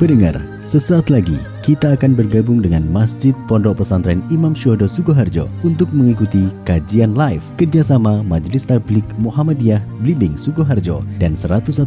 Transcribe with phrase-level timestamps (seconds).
[0.00, 6.48] Pendengar, sesaat lagi kita akan bergabung dengan Masjid Pondok Pesantren Imam Syuhada Sukoharjo untuk mengikuti
[6.64, 11.84] kajian live kerjasama Majelis Tablik Muhammadiyah Blimbing Sukoharjo dan 101,4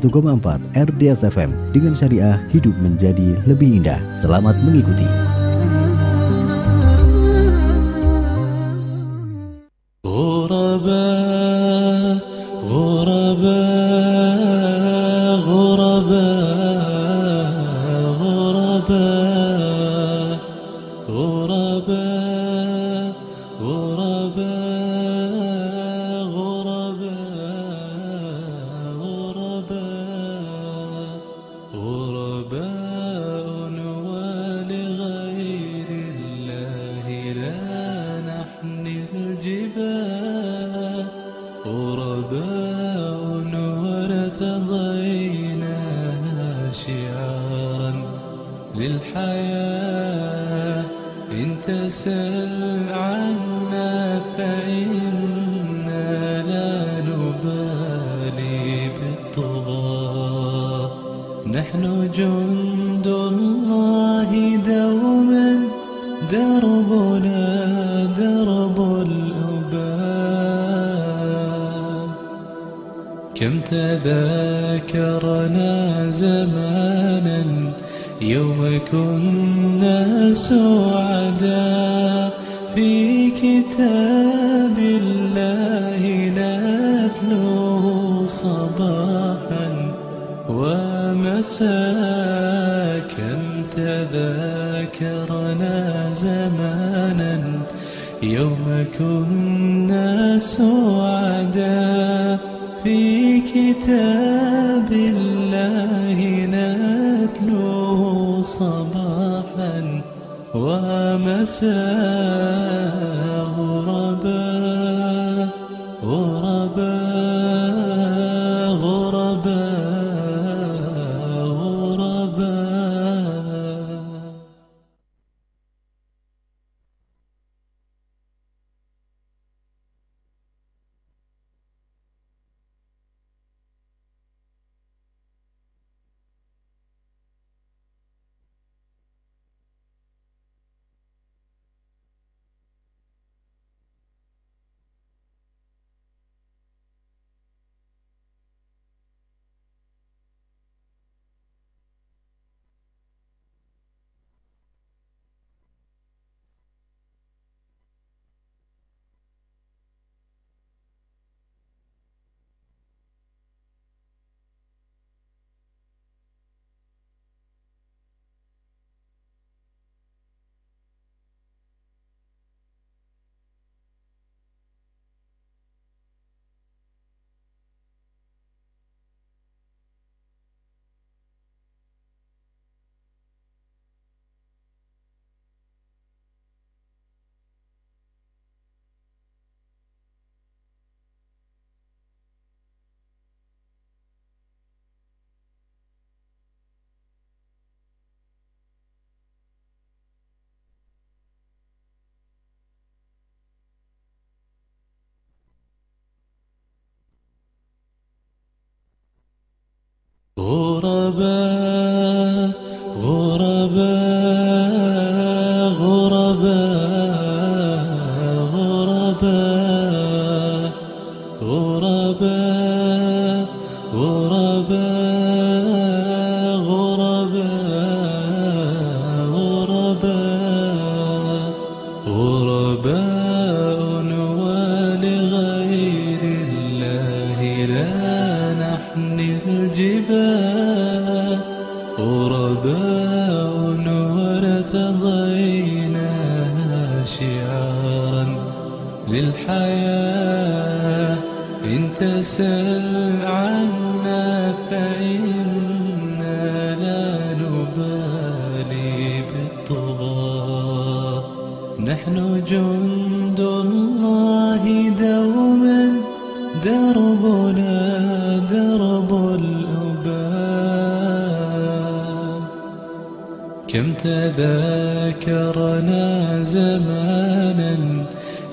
[0.77, 3.97] RDS FM dengan syariah hidup menjadi lebih indah.
[4.13, 5.09] Selamat mengikuti.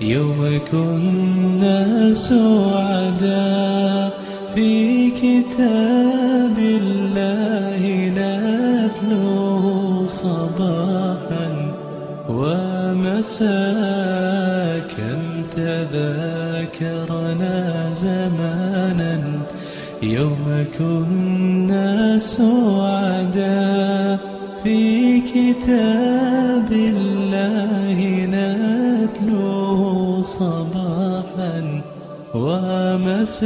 [0.01, 4.11] يوم كنا سعدا
[4.55, 11.75] فيك كتاب الله نتلوه صباحا
[12.29, 13.53] ومساء.
[14.79, 17.57] كم تذاكرنا
[17.95, 19.21] زمانا
[20.03, 22.82] يوم كنا سعدا في
[25.35, 27.99] كتاب الله
[28.37, 29.81] نتلوه
[30.23, 31.57] صباحا
[32.35, 33.43] ومساء.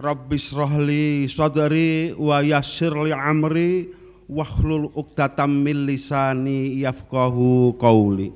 [0.00, 3.92] Rabbi srohli sadari wa yassir li amri
[4.32, 8.32] wahlul uqdatam min lisani yafqahu qauli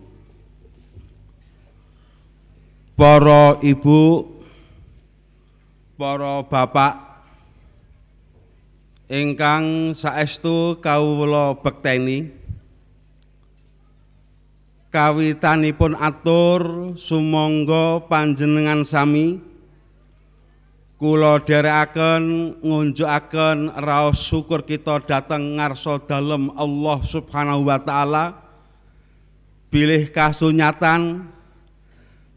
[2.93, 4.28] Para ibu
[5.96, 7.00] para bapak
[9.08, 12.28] ingkang saestu kawula bekteni
[14.93, 19.54] kawitanipun atur sumangga panjenengan sami
[21.05, 28.41] kula dherekaken ngunjukaken raos syukur kita dhateng ngarsa dalem Allah Subhanahu wa taala.
[29.69, 31.29] Bilih kasunyatan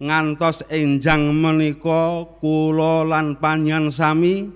[0.04, 4.52] ngantos enjang menika kula lan panjenengan sami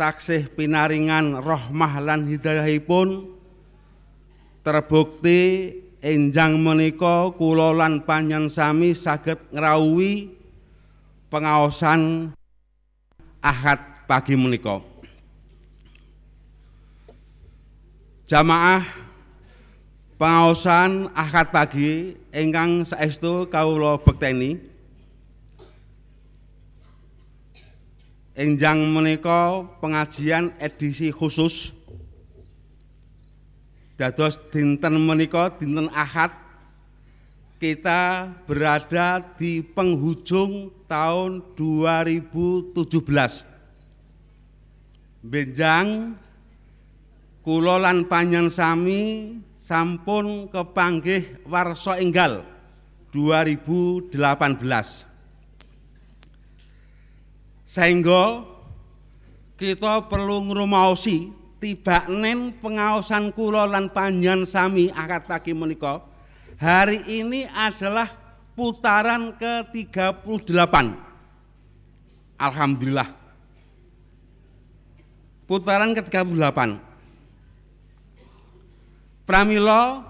[0.00, 3.28] taksih pinaringan rahmah lan hidayahipun.
[4.64, 5.40] Terbukti
[6.00, 10.32] enjang menika kula lan panjenengan sami saged ngrawuhi
[11.28, 12.32] pengaosan
[13.38, 13.78] Ahad
[14.10, 14.82] pagi menika.
[18.28, 18.84] Jamaah
[20.18, 24.58] pengaosan Ahad pagi ingkang saestu kawula bekteni
[28.38, 31.74] Enjang menika pengajian edisi khusus
[33.98, 36.30] dados dinten menika dinten Ahad
[37.58, 42.82] kita berada di penghujung tahun 2017.
[45.22, 46.16] Benjang
[47.44, 52.42] kula lan panjenengan sami sampun kepanggih warsa enggal
[53.12, 54.16] 2018.
[57.68, 58.48] Sehingga
[59.60, 61.28] kita perlu ngrumaosi
[61.60, 66.00] tibanen pengaosan kula lan panjenengan sami akad menika
[66.58, 68.17] hari ini adalah
[68.58, 70.74] putaran ke-38.
[72.34, 73.08] Alhamdulillah.
[75.46, 76.58] Putaran ke-38.
[79.22, 80.02] Pramila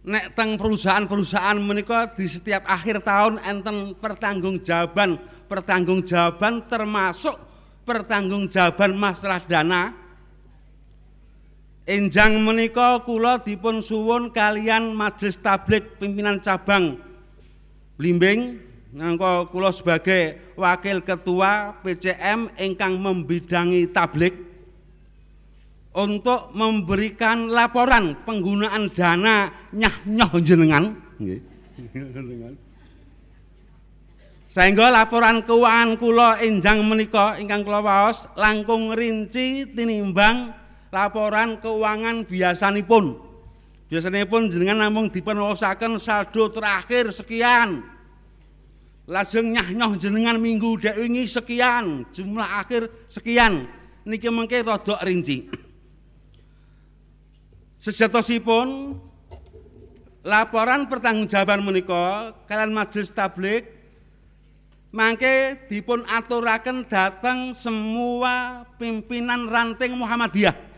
[0.00, 7.36] nek teng perusahaan-perusahaan menika di setiap akhir tahun enten pertanggungjawaban pertanggungjawaban termasuk
[7.84, 9.99] pertanggungjawaban masalah dana
[11.88, 17.00] Enjang menika kula dipun suwun kalian Majelis Tablik pimpinan cabang
[17.96, 18.60] Blimbing
[18.90, 24.34] nangka kula sebagai wakil ketua PCM ingkang membidangi tablik
[25.94, 31.40] untuk memberikan laporan penggunaan dana nyah-nyoh jenengan nggih.
[34.50, 40.59] Sehingga laporan keuangan kula enjang menika ingkang kula waos langkung rinci tinimbang
[40.90, 43.18] laporan keuangan biasanipun.
[43.90, 47.82] Biasanipun jenengan namung dipunwaosaken saldo terakhir sekian.
[49.10, 53.66] Lajeng nyah-nyoh jenengan minggu dek wingi sekian, jumlah akhir sekian.
[54.06, 55.50] Niki mengke rada rinci.
[57.82, 58.94] Sejatosipun
[60.22, 63.66] laporan pertanggungjawaban menika kalian majelis tablik
[64.94, 70.69] mangke dipun aturaken dateng semua pimpinan ranting Muhammadiyah.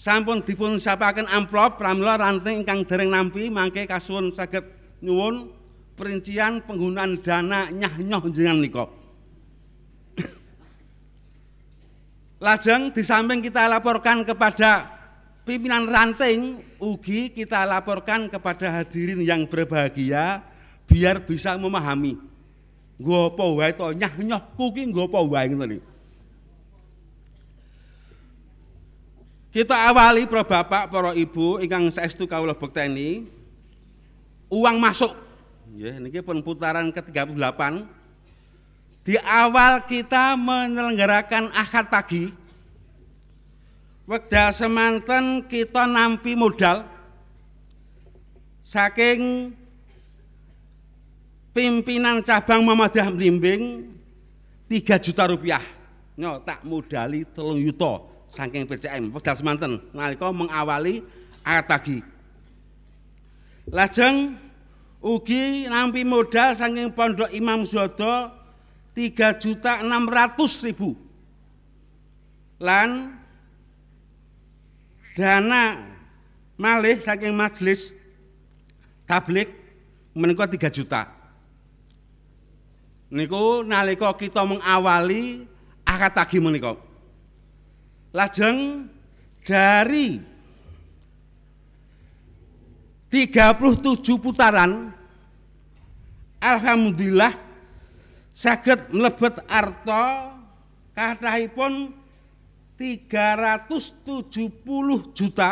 [0.00, 4.64] Sampun dipun siapaken amplop pramila ranting ingkang dereng nampi mangke kasuwun saged
[5.04, 5.52] nyuwun
[5.92, 8.88] perincian penggunaan dana nyah-nyoh jenengan nika.
[12.48, 14.88] Lajeng di samping kita laporkan kepada
[15.44, 20.40] pimpinan ranting, ugi kita laporkan kepada hadirin yang berbahagia
[20.88, 22.16] biar bisa memahami.
[22.96, 25.89] Nggo wae to nyah nyoh kuki nggo apa wae ngoten
[29.50, 33.26] Kita awali para bapak, para ibu ingkang saestu kawula bekteni
[34.46, 35.10] uang masuk.
[35.74, 37.62] Ya, niki pun putaran ke-38
[39.06, 42.24] di awal kita menyelenggarakan akad pagi,
[44.06, 46.86] wekdal semanten kita nampi modal.
[48.62, 49.50] Saking
[51.50, 53.90] pimpinan cabang Muhammadiyah Blimbing
[54.70, 55.64] 3 juta rupiah.
[56.14, 61.02] Nyo tak modali telung yuto saking PCM wekdal semanten nalika mengawali
[61.42, 61.98] akad pagi.
[63.70, 64.38] Lajeng
[65.02, 68.30] ugi nampi modal saking Pondok Imam Zodo
[68.94, 70.94] tiga juta enam ratus ribu.
[72.62, 73.18] Lan
[75.18, 75.90] dana
[76.54, 77.90] malih saking majelis
[79.10, 79.50] tablik
[80.14, 81.10] menika tiga juta.
[83.10, 85.42] Niku nalika kita mengawali
[85.82, 86.78] akad tagih menika
[88.10, 88.90] lajeng
[89.46, 90.18] dari
[93.10, 94.94] 37 putaran
[96.38, 97.34] alhamdulillah
[98.30, 100.38] saged mlebet arta
[100.94, 101.90] kathahipun
[102.78, 105.50] 370 juta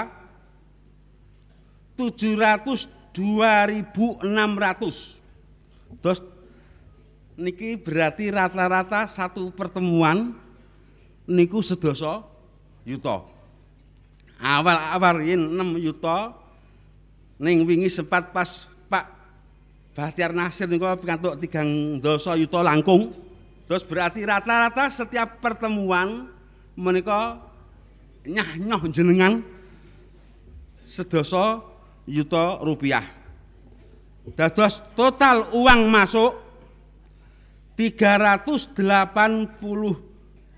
[1.99, 6.23] 700 2600 Terus
[7.35, 10.39] niki berarti rata-rata satu pertemuan
[11.27, 12.28] niku sedoso
[12.89, 13.29] yuto.
[14.41, 16.33] Awal-awal yen 6 yuto
[17.37, 18.65] ning wingi sempat pas
[19.99, 23.11] Bahtiar Nasir niku pikantuk tigang dosa yuta langkung.
[23.67, 26.31] Terus berarti rata-rata setiap pertemuan
[26.79, 27.43] menika
[28.23, 29.43] nyah-nyoh jenengan
[30.87, 31.67] sedoso
[32.07, 33.03] yuta rupiah.
[34.39, 36.47] Dados total uang masuk
[37.75, 38.79] 380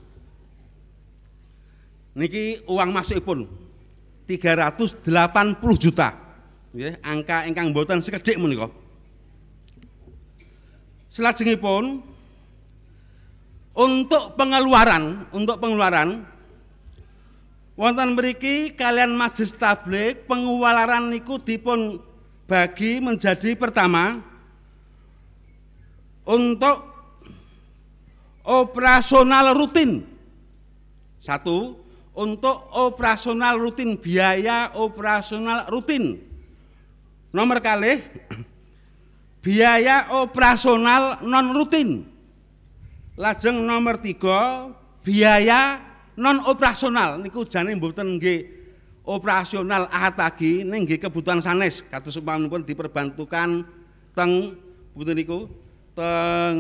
[2.15, 3.51] Niki uang masukipun
[4.29, 6.15] 380 juta.
[6.75, 8.69] Nggih, angka ingkang mboten sekedhik menika.
[11.11, 12.03] Selajengipun
[13.75, 16.27] untuk pengeluaran, untuk pengeluaran
[17.75, 21.99] wonten mriki kalian majelis tablik pengeluaran niku dipun
[22.47, 24.23] bagi menjadi pertama
[26.29, 26.77] untuk
[28.45, 30.05] operasional rutin.
[31.21, 31.81] Satu,
[32.15, 36.21] untuk operasional rutin biaya operasional rutin.
[37.35, 37.99] Nomor kali
[39.45, 42.07] biaya operasional non rutin.
[43.15, 44.71] Lajeng nomor tiga
[45.03, 45.83] biaya
[46.15, 48.47] non operasional niku jane mboten nggih
[49.05, 49.91] operasional
[50.41, 53.67] ning nggih kebutuhan sanes kados umpamipun diperbantukan
[54.15, 54.33] teng
[54.95, 55.51] bunten niku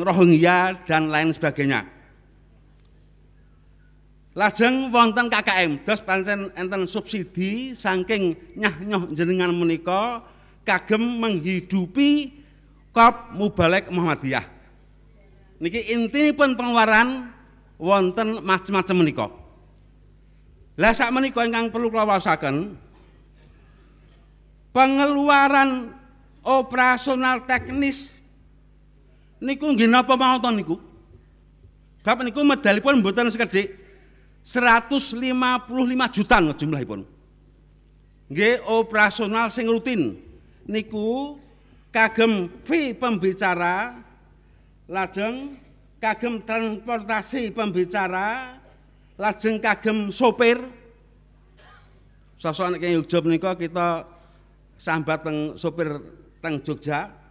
[0.04, 1.82] Rohingya dan lain sebagainya.
[4.34, 10.26] Lajeng wonten KKM, dos pancen enten subsidi saking nyah-nyoh jenengan menika
[10.66, 12.42] kagem menghidupi
[12.94, 14.46] Kop Mubalek Muhammadiyah.
[15.58, 17.30] Niki intinipun pengeluaran
[17.78, 19.26] wonten macam-macam menika.
[20.78, 22.74] Lah sak menika ingkang perlu kula wasaken
[24.74, 25.94] pengeluaran
[26.42, 28.13] operasional teknis
[29.44, 30.76] niku nggih napa mawon niku?
[32.00, 33.76] Bab niku medalipun mboten sekedhik
[34.44, 35.68] 155
[36.12, 37.00] juta jumlahipun.
[38.32, 40.16] Nggih operasional sing rutin
[40.64, 41.36] niku
[41.92, 44.00] kagem fee pembicara
[44.88, 45.56] lajeng
[46.00, 48.60] kagem transportasi pembicara
[49.16, 50.60] lajeng kagem sopir
[52.36, 54.04] sosok nek Jogja menika kita
[54.76, 55.88] sambat teng sopir
[56.44, 57.23] teng Jogja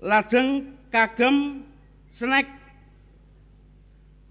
[0.00, 1.64] lajeng kagem
[2.12, 2.48] snack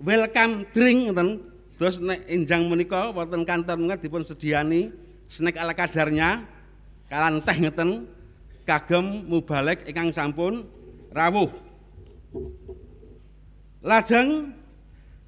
[0.01, 1.29] welcome drink ngoten.
[1.75, 4.87] Terus nek enjang menika wonten kantor menika dipun sediani
[5.27, 6.47] snack ala kadarnya
[7.11, 8.07] kalan teh ngeten
[8.63, 10.63] kagem mubalek ingkang sampun
[11.11, 11.51] rawuh.
[13.85, 14.55] Lajeng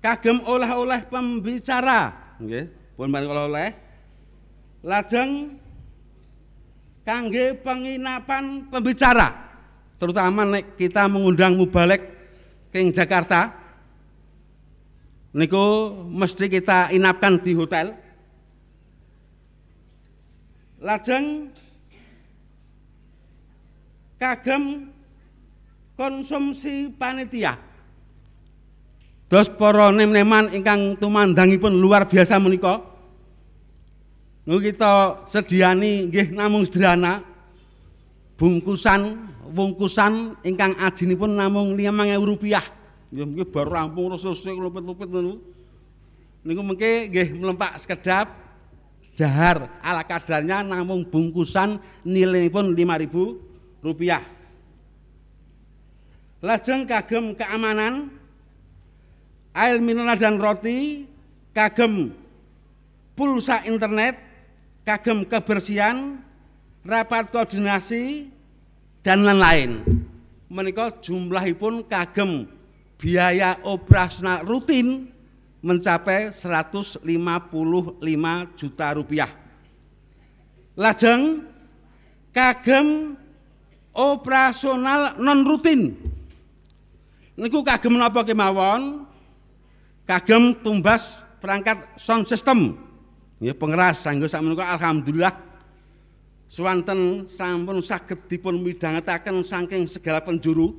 [0.01, 3.69] kagem oleh-oleh pembicara nggih, pun mari kula oleh.
[4.81, 5.59] Lajeng
[7.03, 9.46] kangge penginapan pembicara,
[9.97, 12.01] terutama nek kita mengundang mubalek
[12.69, 13.53] ke Jakarta,
[15.33, 17.97] niku mesti kita inapkan di hotel.
[20.77, 21.49] Lajeng
[24.21, 24.93] kagem
[25.97, 27.57] konsumsi panitia.
[29.27, 32.79] Dos para nem-neman ingkang tumandangipun luar biasa menika.
[34.47, 37.19] Niku kita sediani nggih namung sederhana
[38.39, 39.17] bungkusan
[39.51, 42.65] wungkusan ingkang ajinipun namung 5000 rupiah.
[43.11, 45.39] Ya mungkin baru rampung terus lupit-lupit ngono.
[46.43, 48.31] Niku mengke nggih melempak sekedap
[49.17, 54.23] jahar ala kadarnya namung bungkusan nilaiipun 5000 rupiah.
[56.37, 58.13] Lajeng kagem keamanan
[59.57, 61.09] air mineral dan roti,
[61.57, 62.13] kagem
[63.17, 64.21] pulsa internet,
[64.85, 66.21] kagem kebersihan,
[66.85, 68.29] rapat koordinasi,
[69.07, 69.87] dan lain-lain.
[70.51, 72.43] Menika jumlahipun kagem
[72.99, 75.07] biaya operasional rutin
[75.63, 77.07] mencapai 155
[78.59, 79.31] juta rupiah.
[80.75, 81.47] Lajeng
[82.35, 83.15] kagem
[83.95, 85.95] operasional non rutin.
[87.39, 89.07] Niku kagem napa kemawon?
[90.07, 92.79] kagem tumbas perangkat sound system
[93.43, 95.46] ya pengeras sanggo sakmenika alhamdulillah
[96.47, 100.71] swanten sampun saged dipun midhangetaken saking segala penjuru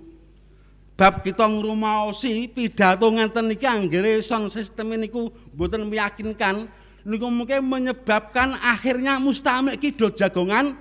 [0.98, 6.66] bab kita ngrumaosi pidato ngenten niki anggere sound system niku mboten meyakinkan
[7.06, 10.74] niku mungkin menyebabkan akhirnya mustamik ki do jagongan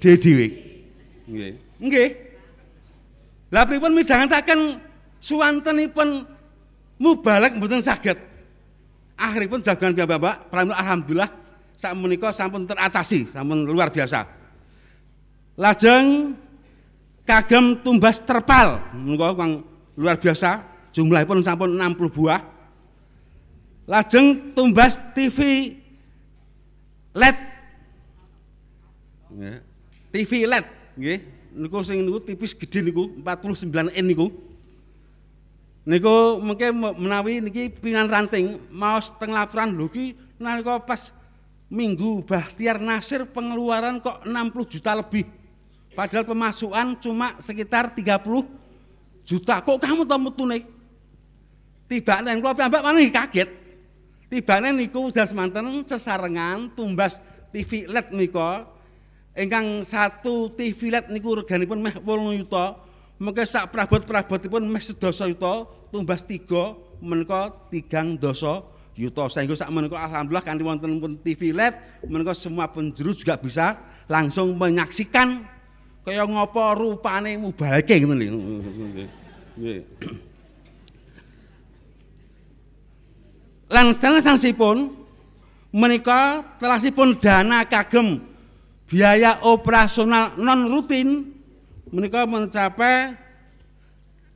[0.00, 0.46] dhewe
[1.24, 1.52] nggih.
[1.80, 2.08] Nggih.
[3.48, 4.82] Lah pripun midhangetaken
[5.22, 6.26] swantenipun
[7.00, 8.18] mubalek mboten saged.
[9.14, 11.30] Akhiripun jagongan bapak pramila alhamdulillah
[11.74, 14.26] sak menika sampun teratasi, sampun luar biasa.
[15.54, 16.34] Lajeng
[17.22, 19.62] kagem tumbas terpal menika kang
[19.94, 20.62] luar biasa,
[20.94, 22.40] jumlahipun sampun 60 buah.
[23.84, 25.38] Lajeng tumbas TV
[27.14, 27.38] LED.
[30.14, 30.66] TV LED
[30.98, 31.18] nggih.
[31.54, 34.26] Niku sing niku tipis gede niku 49 in niku.
[35.86, 41.14] Niku mungkin menawi niki pingan ranting mau setengah laporan lho ki nalika pas
[41.72, 45.24] Minggu Bahtiar Nasir pengeluaran kok 60 juta lebih.
[45.94, 49.62] Padahal pemasukan cuma sekitar 30 juta.
[49.62, 50.58] Kok kamu tahu tune?
[51.86, 53.48] Tiba nen kula piyambak maneh kaget.
[54.28, 57.22] Tibane niku sudah semanten sesarengan tumbas
[57.54, 58.66] TV LED nika
[59.36, 62.82] ingkang satu TV LED niku reganipun meh 8 juta.
[63.14, 69.28] Mengke sak prabot-prabotipun meh sedasa yuta, tumbas tiga menika tigang dasa yuta.
[69.30, 71.74] Sehingga sak menika alhamdulillah kanthi wonten pun TV LED
[72.08, 73.76] menika semua penjuru juga bisa
[74.06, 75.44] langsung menyaksikan
[76.04, 78.38] kaya ngapa rupane mubaleke ngoten lho.
[83.72, 84.92] Lan sanesipun
[85.74, 88.20] menika telasipun dana kagem
[88.86, 91.34] biaya operasional non rutin
[91.90, 93.16] menika mencapai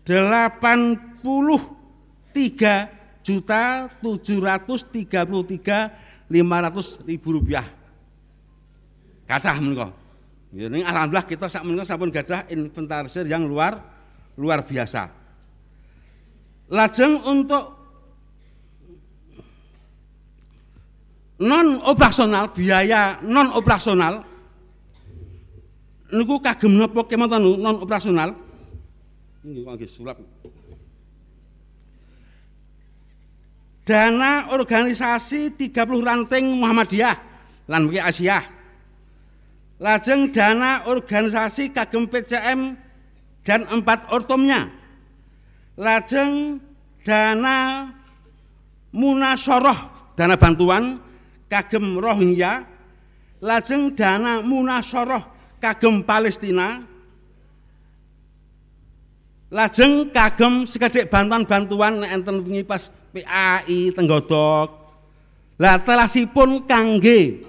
[0.08, 1.28] 83
[3.28, 7.68] juta 733 500 ribu rupiah.
[9.28, 9.92] Kacah menika.
[10.48, 13.76] Ini alhamdulillah kita sak menika sampun gadah inventarisir yang luar
[14.40, 15.12] luar biasa.
[16.72, 17.76] Lajeng untuk
[21.44, 24.24] non operasional biaya non operasional
[26.08, 28.32] niku kagem napa kemawon non operasional
[29.44, 30.18] kok nggih sulap
[33.88, 35.72] dana organisasi 30
[36.04, 37.16] ranting Muhammadiyah
[37.72, 38.44] lan Asia.
[39.80, 42.76] Lajeng dana organisasi kagem PCM
[43.40, 44.68] dan empat ortomnya.
[45.80, 46.60] Lajeng
[47.00, 47.88] dana
[48.92, 51.00] munasyarah dana bantuan
[51.48, 52.68] kagem Rohingya.
[53.40, 55.22] Lajeng dana munasyarah
[55.62, 56.84] kagem Palestina.
[59.48, 64.68] Lajeng kagem sekedhik bantuan-bantuan enten pas PAI Tenggodok
[65.58, 67.42] lah telasipun kangge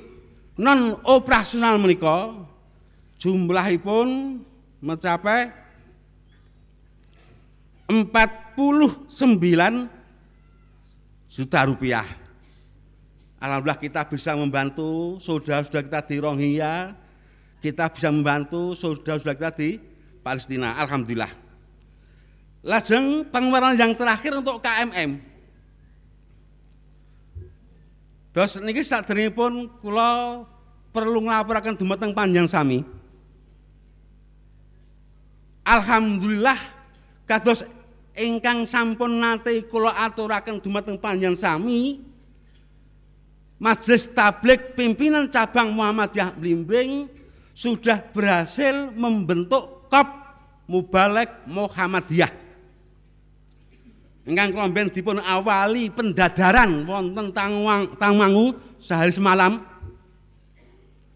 [0.57, 2.33] non operasional menika
[3.21, 4.41] jumlahipun
[4.81, 5.53] mencapai
[7.89, 8.57] 49
[11.29, 12.05] juta rupiah.
[13.39, 16.91] Alhamdulillah kita bisa membantu saudara-saudara kita di Rohingya,
[17.61, 19.69] kita bisa membantu saudara-saudara kita di
[20.21, 20.75] Palestina.
[20.81, 21.31] Alhamdulillah.
[22.65, 25.28] Lajeng pengeluaran yang terakhir untuk KMM.
[28.39, 30.39] Terus niki sadèrèngipun kula
[30.95, 32.87] perlu nglapuraken dumateng panjang sami.
[35.67, 36.55] Alhamdulillah
[37.27, 37.67] kados
[38.15, 41.99] ingkang sampun nate kula aturaken dumateng panjang sami
[43.59, 47.11] Majelis Tablik pimpinan cabang Muhammadiyah Blimbing
[47.51, 50.07] sudah berhasil membentuk KOP
[50.63, 52.31] Mubalek Muhammadiyah.
[54.29, 59.57] Ingkang kula dipun awali pendadaran wonten Tangwang Tangmangu sehari semalam.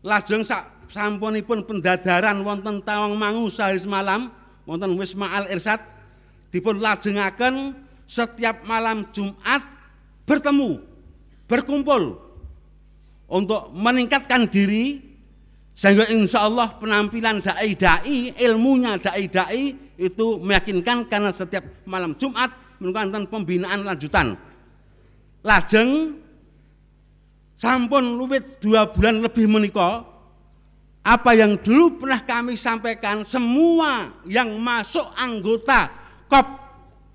[0.02, 4.34] Lajeng sak sampunipun pendadaran wonten Tangmangu sehari semalam
[4.65, 5.78] wonten Wisma Al Irsyad
[6.49, 7.78] dipun lajengaken
[8.10, 9.62] setiap malam Jumat
[10.26, 10.82] bertemu
[11.45, 12.17] berkumpul
[13.30, 15.13] untuk meningkatkan diri
[15.78, 23.88] sehingga insya Allah penampilan dai-dai, ilmunya dai-dai itu meyakinkan karena setiap malam Jumat melakukan pembinaan
[23.88, 24.36] lanjutan.
[25.39, 26.19] Lajeng
[27.56, 30.04] sampun luwit dua bulan lebih menikah,
[31.04, 35.88] apa yang dulu pernah kami sampaikan semua yang masuk anggota
[36.28, 36.48] KOP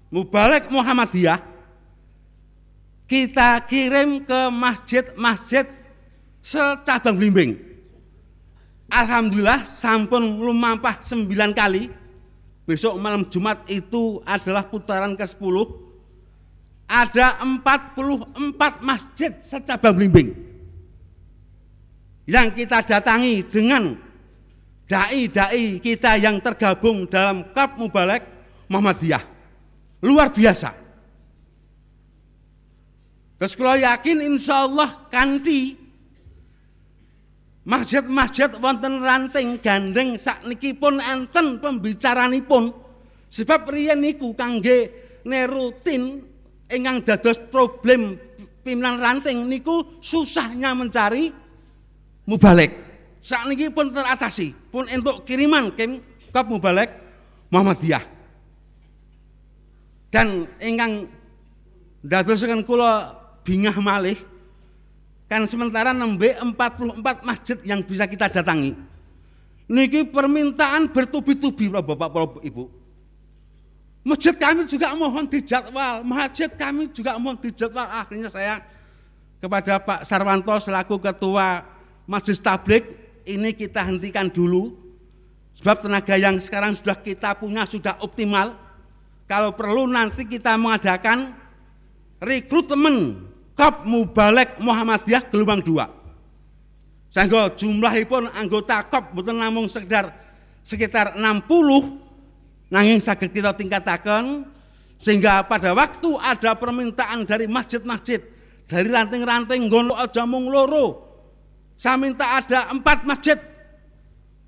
[0.08, 1.40] Mubalek Muhammadiyah
[3.08, 5.64] kita kirim ke masjid-masjid
[6.44, 7.56] secabang blimbing.
[8.88, 11.88] Alhamdulillah sampun lumampah sembilan kali.
[12.68, 15.56] Besok malam Jumat itu adalah putaran ke-10.
[16.84, 20.36] Ada 44 masjid secabang blimbing.
[22.28, 23.96] Yang kita datangi dengan
[24.84, 28.28] dai-dai kita yang tergabung dalam Kap Mubalek
[28.68, 29.24] Muhammadiyah.
[30.04, 30.76] Luar biasa.
[33.40, 35.77] Terus kalau yakin insya Allah kanti
[37.68, 42.72] Masjid-masjid wonten ranting gandeng saknikipun enten pembicaranipun.
[43.28, 44.88] Sebab riyen niku kangge
[45.28, 46.24] nerutin
[46.72, 48.16] ingkang dados problem
[48.64, 51.28] pimpinan ranting niku susahnya mencari
[52.24, 52.72] mubalek.
[53.20, 56.00] Sakniki pun teratasi, pun entuk kiriman kim
[56.32, 56.88] kap mubalek
[57.52, 58.04] Muhammadiyah.
[60.08, 61.04] Dan ingkang
[62.00, 63.12] dadosaken kula
[63.44, 64.16] bingah malih
[65.28, 68.72] Kan sementara nembe 44 masjid yang bisa kita datangi.
[69.68, 72.64] Niki permintaan bertubi-tubi Bapak Bapak Ibu.
[74.08, 77.84] Masjid kami juga mohon dijadwal, masjid kami juga mohon dijadwal.
[77.84, 78.64] Akhirnya saya
[79.36, 81.60] kepada Pak Sarwanto selaku ketua
[82.08, 82.88] Masjid Tablik
[83.28, 84.72] ini kita hentikan dulu
[85.60, 88.56] sebab tenaga yang sekarang sudah kita punya sudah optimal.
[89.28, 91.36] Kalau perlu nanti kita mengadakan
[92.16, 93.27] rekrutmen
[93.58, 95.90] Kop Mubalek Muhammadiyah gelombang dua.
[97.10, 100.14] Sehingga jumlahipun anggota Kop bukan namung sekedar
[100.62, 104.44] sekitar 60 nanging saged kita tingkatakan
[105.00, 108.20] sehingga pada waktu ada permintaan dari masjid-masjid
[108.68, 111.08] dari ranting-ranting gono aja mung loro
[111.80, 113.40] saya minta ada empat masjid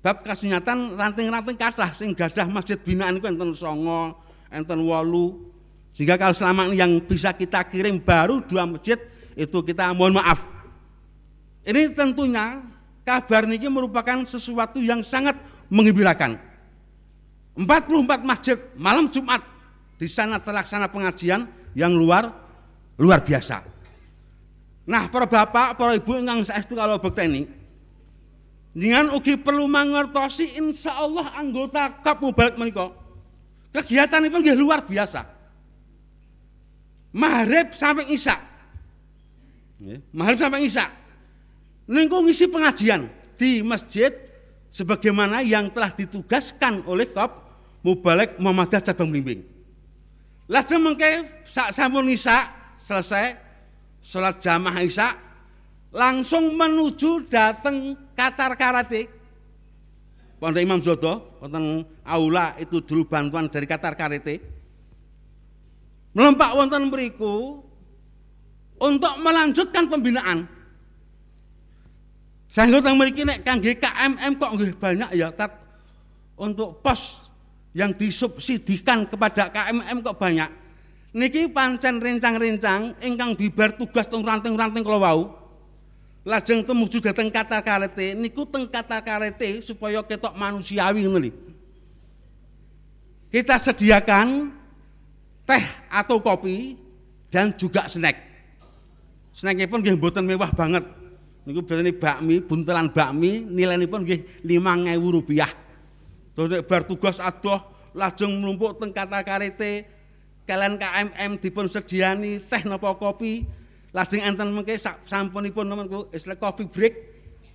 [0.05, 4.21] bab kasunyatan ranting-ranting kathah sing gadah masjid binaan itu enten songo
[4.53, 5.50] enten walu
[5.91, 8.97] sehingga kalau selama ini yang bisa kita kirim baru dua masjid
[9.35, 10.47] itu kita mohon maaf.
[11.67, 12.63] Ini tentunya
[13.03, 16.39] kabar niki merupakan sesuatu yang sangat menggembirakan.
[17.51, 19.43] 44 masjid malam Jumat
[19.99, 22.31] di sana terlaksana pengajian yang luar
[22.95, 23.67] luar biasa.
[24.87, 27.45] Nah, para bapak, para ibu yang saya itu kalau ini,
[28.71, 32.95] dengan ugi perlu mengertosi insya Allah anggota kap mubarak menikah.
[33.71, 35.40] Kegiatan ini luar biasa.
[37.11, 38.35] Maghrib sampai Isya.
[40.15, 40.87] Maghrib sampai Isya.
[41.91, 44.15] Niku ngisi pengajian di masjid
[44.71, 47.51] sebagaimana yang telah ditugaskan oleh Kop
[47.83, 49.43] Mubalek Muhammadiyah Cabang Bimbing.
[50.47, 52.47] Lajeng mengke sak sampun Isya
[52.79, 53.35] selesai
[53.99, 55.09] salat jamaah Isya
[55.91, 59.19] langsung menuju datang Qatar Karate.
[60.41, 64.60] Pondok Imam Zodo, wonten aula itu dulu bantuan dari Qatar Karate
[66.11, 67.63] melompak wonten beriku
[68.81, 70.49] untuk melanjutkan pembinaan.
[72.51, 75.55] Sehingga teng mriki nek kangge KMM kok nggih banyak ya tat
[76.35, 77.31] untuk pos
[77.71, 80.51] yang disubsidikan kepada KMM kok banyak.
[81.15, 85.21] Niki pancen rencang-rencang ingkang bibar tugas teng ranting-ranting kula wau.
[86.27, 91.33] Lajeng tumuju dhateng kata karete niku teng kata karete supaya ketok manusiawi ngono
[93.31, 94.60] Kita sediakan
[95.51, 96.79] teh atau kopi
[97.27, 98.15] dan juga snack.
[99.35, 100.87] Snacknya pun nggih mboten mewah banget.
[101.43, 105.51] Niku biasanya bakmi, buntelan bakmi nilainya pun nggih 5000 rupiah.
[106.31, 107.59] Terus bar tugas adoh
[107.91, 109.83] lajeng mlumpuk teng kata karete
[110.47, 113.43] kalian KMM dipun sediani teh napa kopi
[113.91, 116.95] Lajeng enten mengke sak- sampunipun menku istilah coffee break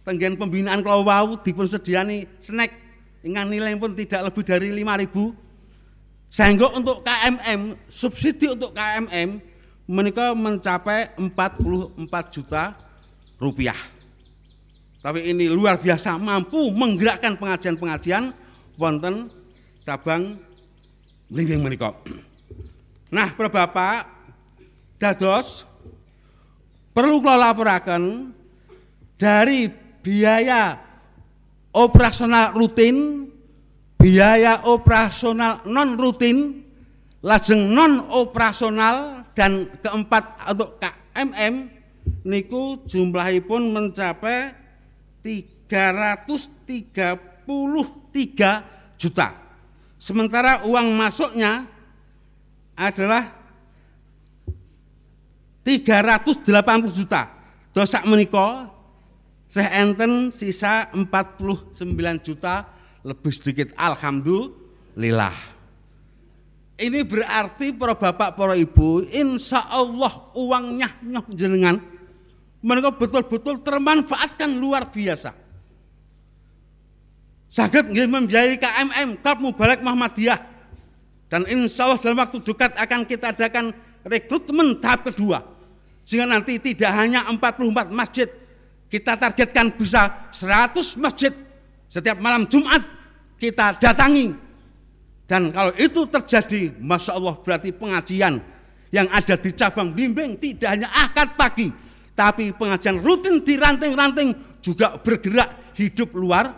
[0.04, 2.76] tenggen pembinaan kula wau dipun sediani snack
[3.24, 5.45] ingkang nilaiipun tidak lebih dari 5000
[6.30, 9.40] sehingga untuk KMM subsidi untuk KMM
[9.86, 12.74] menika mencapai 44 juta
[13.38, 13.78] rupiah.
[15.00, 18.34] Tapi ini luar biasa mampu menggerakkan pengajian-pengajian
[18.74, 19.30] wonten
[19.86, 20.34] cabang
[21.26, 21.90] Blimbing menika.
[23.10, 24.06] Nah, para Bapak
[24.94, 25.66] dados
[26.94, 28.30] perlu kula laporaken
[29.18, 29.66] dari
[30.02, 30.78] biaya
[31.74, 33.26] operasional rutin,
[34.06, 36.62] biaya operasional non rutin,
[37.26, 41.66] lajeng non operasional dan keempat untuk KMM
[42.22, 44.54] niku jumlahipun mencapai
[45.26, 46.70] 333
[48.94, 49.28] juta.
[49.98, 51.66] Sementara uang masuknya
[52.78, 53.26] adalah
[55.66, 56.46] 380
[56.94, 57.26] juta.
[57.74, 58.70] Dosak menika
[59.50, 61.74] saya enten sisa 49
[62.22, 62.75] juta
[63.06, 65.54] lebih sedikit alhamdulillah.
[66.76, 71.80] Ini berarti para bapak para ibu insya Allah uangnya nyoh jenengan
[72.60, 75.32] mereka betul-betul termanfaatkan luar biasa.
[77.48, 80.36] Saged nggih membiayai KMM Klub Mubalek Muhammadiyah
[81.30, 85.46] dan insya Allah dalam waktu dekat akan kita adakan rekrutmen tahap kedua
[86.02, 88.28] sehingga nanti tidak hanya 44 masjid
[88.90, 91.32] kita targetkan bisa 100 masjid
[91.88, 92.95] setiap malam Jumat
[93.36, 94.32] kita datangi.
[95.26, 98.38] Dan kalau itu terjadi Masya Allah berarti pengajian
[98.94, 101.68] yang ada di cabang bimbing tidak hanya akad pagi
[102.16, 104.32] tapi pengajian rutin di ranting-ranting
[104.64, 106.48] juga bergerak hidup luar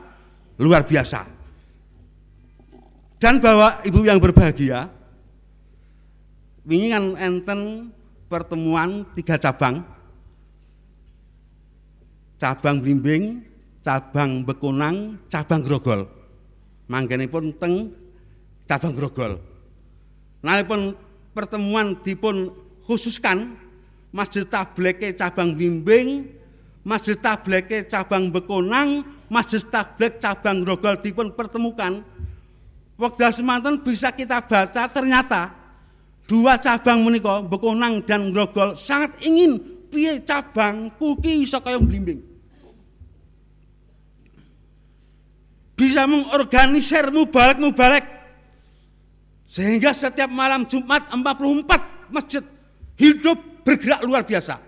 [0.63, 1.27] luar biasa.
[3.19, 4.87] Dan bahwa ibu yang berbahagia
[6.69, 7.91] ini kan enten
[8.31, 9.83] pertemuan tiga cabang.
[12.39, 13.43] Cabang bimbing,
[13.83, 16.07] cabang bekunang, cabang grogol.
[16.89, 17.93] Manggenipun teng
[18.65, 19.37] cabang grogol.
[20.41, 20.97] Nalipun
[21.37, 22.53] pertemuan dipun
[22.89, 23.57] khususkan
[24.09, 26.33] Masjid Tableke cabang bimbing,
[26.81, 32.01] Masjid Tableke cabang bekunang, Masjid Tablek cabang grogol dipun pertemukan.
[32.99, 35.55] Wekdal semanten bisa kita baca ternyata
[36.27, 42.28] dua cabang menika bekunang dan grogol sangat ingin piye cabang kuki iso kaya blimbing.
[45.79, 48.03] Bisa mengorganisir mubalek-mubalek
[49.47, 52.43] sehingga setiap malam Jumat 44 masjid
[52.99, 54.59] hidup bergerak luar biasa.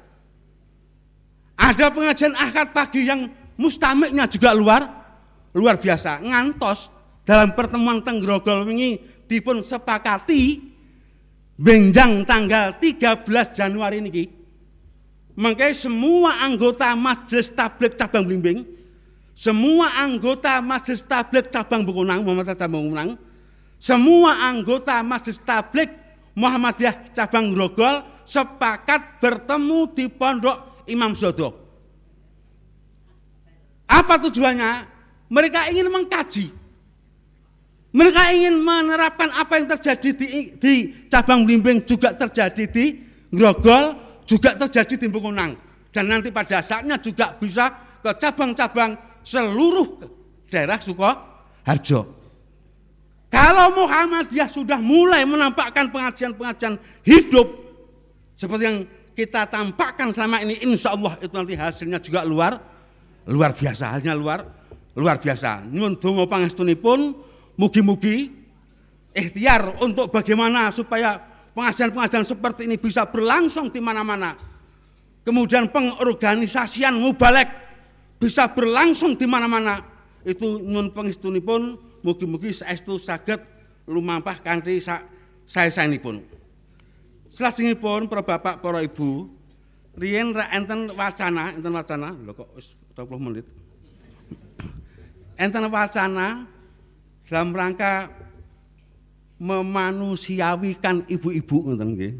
[1.58, 3.26] Ada pengajian akad pagi yang
[3.58, 4.86] mustamiknya juga luar
[5.50, 6.22] luar biasa.
[6.22, 6.88] Ngantos
[7.26, 10.62] dalam pertemuan Tenggrogol wingi dipun sepakati
[11.58, 14.24] benjang tanggal 13 Januari niki
[15.40, 18.60] Makanya semua anggota Majelis Tablik Cabang Blimbing,
[19.34, 23.10] semua anggota Majelis Tablik Cabang Bukunang, Muhammad Cabang Bukunang,
[23.80, 25.88] semua anggota Majelis Tablik
[26.36, 31.56] Muhammadiyah Cabang Grogol sepakat bertemu di Pondok Imam Sodo.
[33.90, 34.86] Apa tujuannya?
[35.30, 36.46] Mereka ingin mengkaji.
[37.90, 40.74] Mereka ingin menerapkan apa yang terjadi di, di
[41.10, 43.02] cabang blimbing juga terjadi di
[43.34, 45.58] Grogol, juga terjadi di Bungkunang.
[45.90, 47.66] Dan nanti pada saatnya juga bisa
[47.98, 50.00] ke cabang-cabang seluruh
[50.50, 52.00] daerah Sukoharjo.
[53.30, 56.74] Kalau Muhammadiyah sudah mulai menampakkan pengajian-pengajian
[57.06, 57.46] hidup
[58.35, 58.78] seperti yang
[59.14, 62.59] kita tampakkan selama ini, insya Allah itu nanti hasilnya juga luar
[63.28, 64.42] luar biasa, hasilnya luar
[64.98, 65.62] luar biasa.
[65.70, 67.14] Nyun dongo pangestunipun,
[67.54, 68.33] mugi-mugi
[69.14, 71.20] ikhtiar untuk bagaimana supaya
[71.52, 74.35] pengajian-pengajian seperti ini bisa berlangsung di mana-mana.
[75.20, 77.46] Kemudian pengorganisasian mubalek
[78.20, 79.80] bisa berlangsung di mana-mana.
[80.20, 83.40] Itu nyun pengestunipun mugi-mugi saestu saged
[83.88, 85.00] lumampah kanthi sa,
[85.48, 86.20] sae-saenipun.
[87.33, 89.33] Selajengipun para bapak, para ibu,
[89.96, 93.46] riyen ra enten wacana, enten wacana, lho kok wis 20 menit.
[95.40, 96.44] Enten wacana
[97.24, 98.12] dalam rangka
[99.40, 102.12] memanusiawikan ibu-ibu ngoten nggih.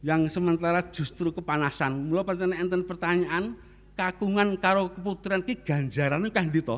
[0.00, 2.08] Yang sementara justru kepanasan.
[2.08, 3.58] Mula pancen enten pertanyaan
[3.96, 6.76] kakungan karo keputren ki ganjarane kah ndi to?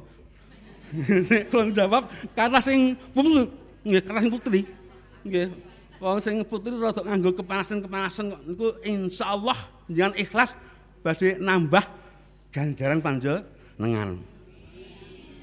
[1.28, 3.50] Nek kula jawab karena sing putri
[3.85, 4.61] nggih karena sing putri.
[5.26, 5.48] Nggih.
[5.98, 9.59] Wong sing putri rada nganggo kepanasan-kepanasan kok niku insyaallah
[9.90, 10.54] jangan ikhlas
[11.02, 11.85] badhe nambah
[12.54, 14.22] ganjaran panjenengan.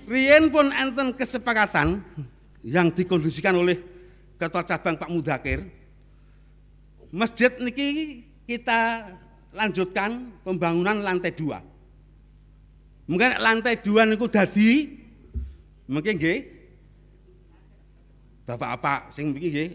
[0.07, 1.99] Riyen pun enten kesepakatan
[2.63, 3.77] yang dikondisikan oleh
[4.39, 5.65] Ketua Cabang Pak Mudakir.
[7.09, 9.11] Masjid niki kita
[9.55, 11.63] lanjutkan pembangunan lantai dua.
[13.07, 14.91] Mungkin lantai dua niku dadi
[15.85, 16.39] mungkin nggih
[18.45, 19.69] bapak-bapak sing mriki nggih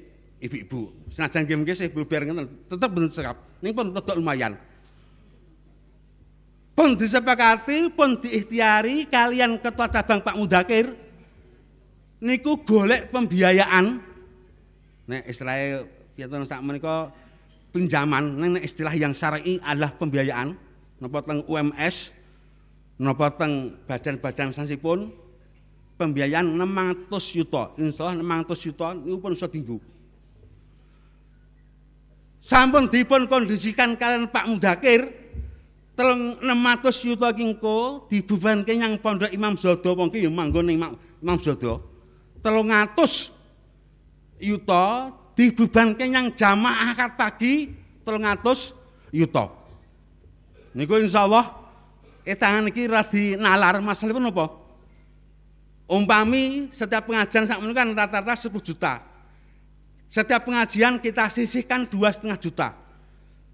[0.44, 0.80] ibu-ibu.
[1.10, 3.36] Senajan nggih mungkin saya biar ngeten, tetep bener sekap.
[3.64, 4.54] Ning pun tetep lumayan.
[6.76, 10.86] Pun disepakati, pun diikhtiari kalian ketua cabang Pak Mudakir
[12.24, 14.00] niku golek pembiayaan.
[15.10, 17.10] Nek istilahnya piye sak menika
[17.70, 20.54] pinjaman, nek istilah yang syar'i adalah pembiayaan.
[21.00, 22.12] Napa teng UMS,
[23.00, 25.08] napa teng badan-badan sansipun
[25.96, 27.72] pembiayaan 600 juta.
[27.80, 29.76] Insyaallah 600 juta niku pun iso dinggo.
[32.40, 35.12] Sampun dipun kondisikan kalian Pak Mudakir
[35.92, 41.84] telung 600 yuta kingko dibebanke yang pondok Imam Zodo wong ki ya manggon Imam Zodo.
[42.40, 43.28] 300
[44.40, 47.70] yuta dibebanke yang jamaah akad pagi
[48.04, 49.50] 300 yuta.
[50.74, 51.50] Niku insyaallah
[52.22, 54.46] etangan iki radi nalar masalahipun apa?
[55.90, 59.02] Umpami setiap pengajian sak kan rata-rata 10 juta.
[60.06, 62.68] Setiap pengajian kita sisihkan dua setengah juta.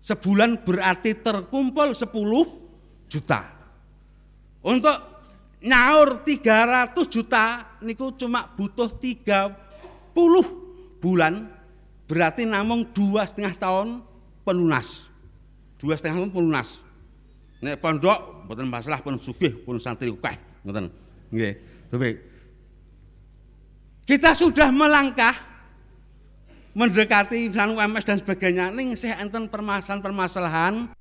[0.05, 3.41] Sebulan berarti terkumpul 10 juta.
[4.61, 4.97] Untuk
[5.65, 10.13] nyaur 300 juta niku cuma butuh 30
[11.01, 11.56] bulan
[12.07, 14.03] berarti namung dua setengah tahun
[14.47, 15.11] pelunas.
[15.77, 16.81] Dua setengah tahun pelunas.
[17.61, 20.87] Nek pondok mboten masalah pun sugih pun santri akeh ngoten.
[21.35, 21.55] Nggih.
[24.07, 25.35] Kita sudah melangkah
[26.77, 30.93] mendekati misalnya UMS dan sebagainya ning sih enten permasalahan-permasalahan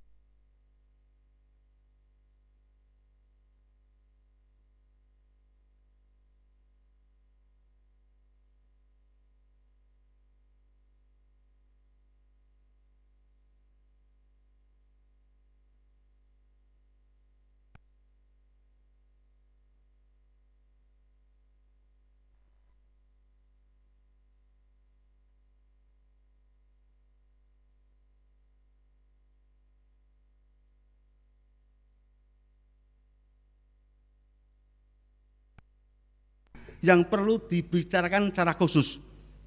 [36.86, 39.02] yang perlu dibicarakan secara khusus.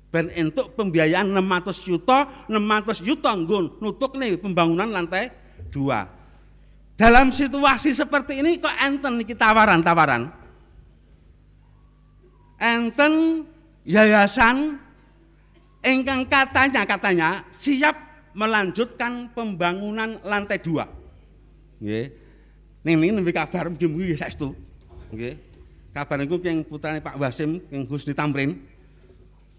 [0.08, 5.30] Ben untuk pembiayaan 600 juta, 600 juta nggon nutuk nih pembangunan lantai
[5.70, 6.08] dua.
[6.98, 10.32] Dalam situasi seperti ini kok enten niki tawaran-tawaran.
[12.58, 13.46] Enten
[13.86, 14.82] yayasan
[15.84, 17.94] engkang katanya katanya siap
[18.34, 20.90] melanjutkan pembangunan lantai dua.
[21.78, 22.10] Nggih.
[22.82, 24.56] Ning niki kabar mugi-mugi saestu.
[25.12, 25.47] Nggih
[25.98, 28.54] kabar niku yang putrane Pak Wasim yang Husni Tamrin.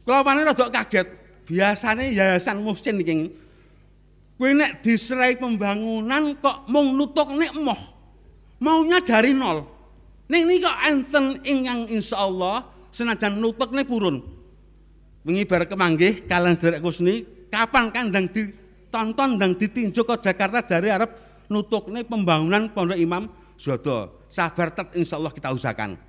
[0.07, 1.07] Kula panen rada kaget.
[1.43, 3.33] Biasane yayasan Muhsin iki
[4.39, 7.81] kuwi nek diserai pembangunan kok mung nutuk nek moh.
[8.63, 9.67] Maunya dari nol.
[10.31, 14.23] Ning niki kok enten ingkang insyaallah senajan nutukne purun.
[15.27, 21.11] Wingi bar kemanggih kalian derek Husni, kapan kandang ditonton dan ditinjuk ke Jakarta dari Arab
[21.51, 23.27] nutukne pembangunan Pondok Imam
[23.59, 24.23] Zodo.
[24.31, 26.08] Sabar tet insyaallah kita usahakan.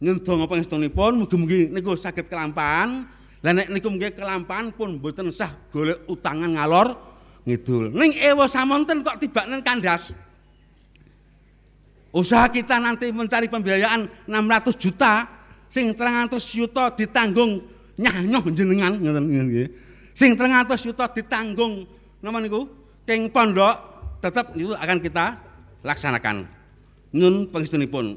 [0.00, 3.08] Nyendong pangestunipun mugi-mugi niku saged kelampahan.
[3.44, 6.96] Lah nek niku mugi kelampahan pun mboten sah golek utangan ngalor
[7.46, 7.94] ngidul.
[7.94, 10.12] Ning ewa samonten kok tibaken kandas.
[12.16, 15.28] Usaha kita nanti mencari pembiayaan 600 juta
[15.68, 17.60] sing 300 juta ditanggung
[18.00, 19.68] nyah-nyoh jenengan ngoten nggih.
[20.16, 21.84] Sing 300 juta ditanggung
[22.24, 22.64] napa niku
[23.04, 23.76] keng pondok
[24.24, 25.36] tetap itu akan kita
[25.84, 26.48] laksanakan.
[27.12, 28.16] Nyun pangestunipun.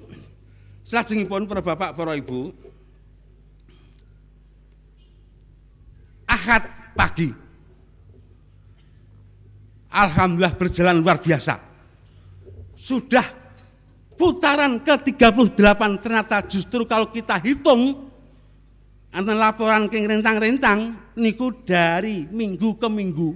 [0.89, 2.49] Selajengipun para bapak, para ibu,
[6.25, 6.65] Ahad
[6.97, 7.29] pagi.
[9.93, 11.61] Alhamdulillah berjalan luar biasa.
[12.73, 13.25] Sudah
[14.17, 18.09] putaran ke-38 ternyata justru kalau kita hitung
[19.13, 23.29] antara laporan ke rencang-rencang niku dari minggu ke minggu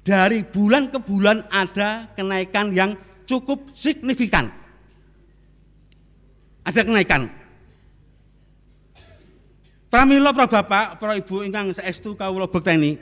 [0.00, 2.96] dari bulan ke bulan ada kenaikan yang
[3.28, 4.65] cukup signifikan
[6.66, 7.30] ada kenaikan.
[9.86, 12.98] Pramila para bapak, para ibu ingkang saestu kawula bekteni.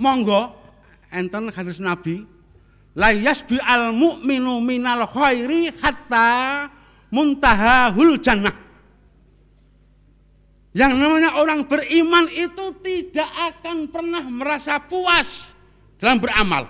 [0.00, 0.56] Monggo
[1.12, 2.24] enten hadis Nabi
[2.96, 6.72] la yasbi al mu'minu minal khairi hatta
[7.12, 8.56] muntahahul jannah.
[10.72, 15.44] Yang namanya orang beriman itu tidak akan pernah merasa puas
[16.00, 16.64] dalam beramal.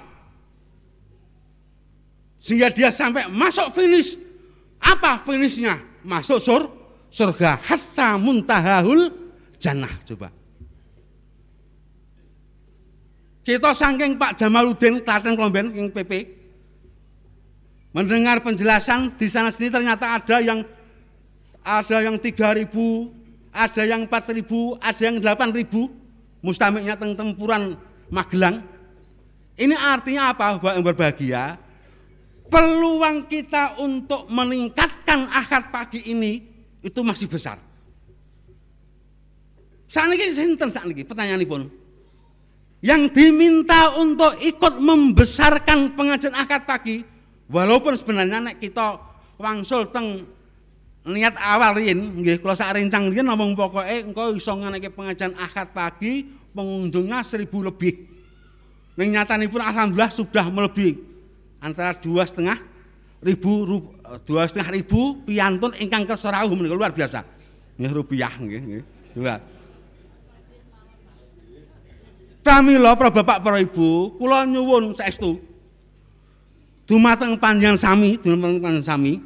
[2.41, 4.28] Sehingga dia sampai masuk finish
[4.79, 5.83] apa finishnya?
[6.07, 6.63] Masuk sur,
[7.11, 7.59] surga.
[7.63, 9.11] Hatta muntahahul
[9.59, 9.93] jannah.
[10.07, 10.31] Coba.
[13.43, 16.37] Kita saking Pak Jamaluddin Klaten Klomben yang PP
[17.97, 20.61] mendengar penjelasan di sana sini ternyata ada yang
[21.65, 22.69] ada yang 3000,
[23.53, 27.77] ada yang 4000, ada yang 8000 mustamiknya teng tempuran
[28.09, 28.65] Magelang.
[29.59, 30.57] Ini artinya apa?
[30.57, 31.43] Bapak yang berbahagia,
[32.49, 36.43] peluang kita untuk meningkatkan akad pagi ini
[36.81, 37.61] itu masih besar.
[39.89, 41.63] Saat ini sinten saat ini pertanyaan pun.
[42.85, 47.03] Yang diminta untuk ikut membesarkan pengajian akad pagi,
[47.51, 49.01] walaupun sebenarnya nek kita
[49.41, 50.29] wangsul teng
[51.09, 55.73] niat awal riyin nggih kula sak rencang riyin ngomong pokoke engko iso nganeke pengajian akad
[55.73, 56.23] pagi
[56.53, 57.97] pengunjungnya seribu lebih.
[58.95, 61.08] Ning nyatanipun alhamdulillah sudah melebihi
[61.59, 62.59] antara dua setengah
[63.23, 63.67] ribu
[64.25, 67.23] dua setengah ribu piantun ingkang keserauh menika luar biasa.
[67.79, 68.63] Nggih rupiah nggih.
[69.15, 69.37] Dua.
[72.43, 75.37] Pramila para bapak para ibu, kula nyuwun saestu
[76.89, 79.21] dumateng panjenengan sami, dumateng panjenengan sami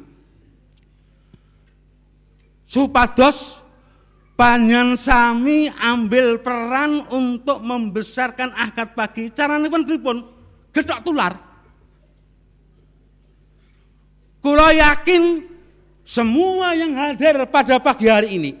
[2.67, 3.63] supados
[4.35, 9.31] panjenengan sami ambil peran untuk membesarkan akad pagi.
[9.31, 10.17] Carane pun pripun?
[10.75, 11.52] Gethok tular.
[14.43, 15.47] Kula yakin
[16.03, 18.51] semua yang hadir pada pagi hari ini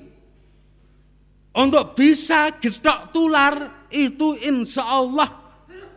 [1.51, 5.29] untuk bisa gethok tular itu insya Allah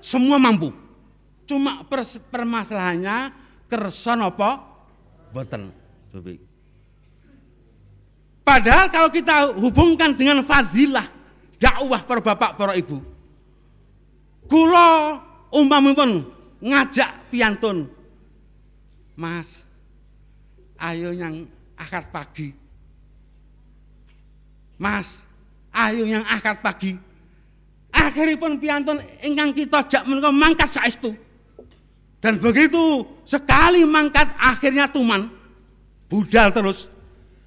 [0.02, 0.74] semua mampu.
[1.46, 1.86] Cuma
[2.30, 3.30] permasalahannya
[3.70, 4.58] kerson apa?
[5.30, 5.70] Boten.
[8.46, 11.06] Padahal kalau kita hubungkan dengan fadilah
[11.58, 13.02] dakwah para bapak para ibu.
[14.46, 15.18] Kula
[15.50, 16.26] umpamipun
[16.62, 17.90] ngajak piantun.
[19.18, 19.65] Mas,
[20.80, 22.52] ayo yang akad pagi.
[24.76, 25.24] Mas,
[25.72, 27.06] ayo yang akad pagi
[27.96, 31.16] akhiripun piantun ingkang kita jak menika mangkat saestu.
[32.20, 35.28] Dan begitu sekali mangkat akhirnya tuman
[36.08, 36.92] budal terus.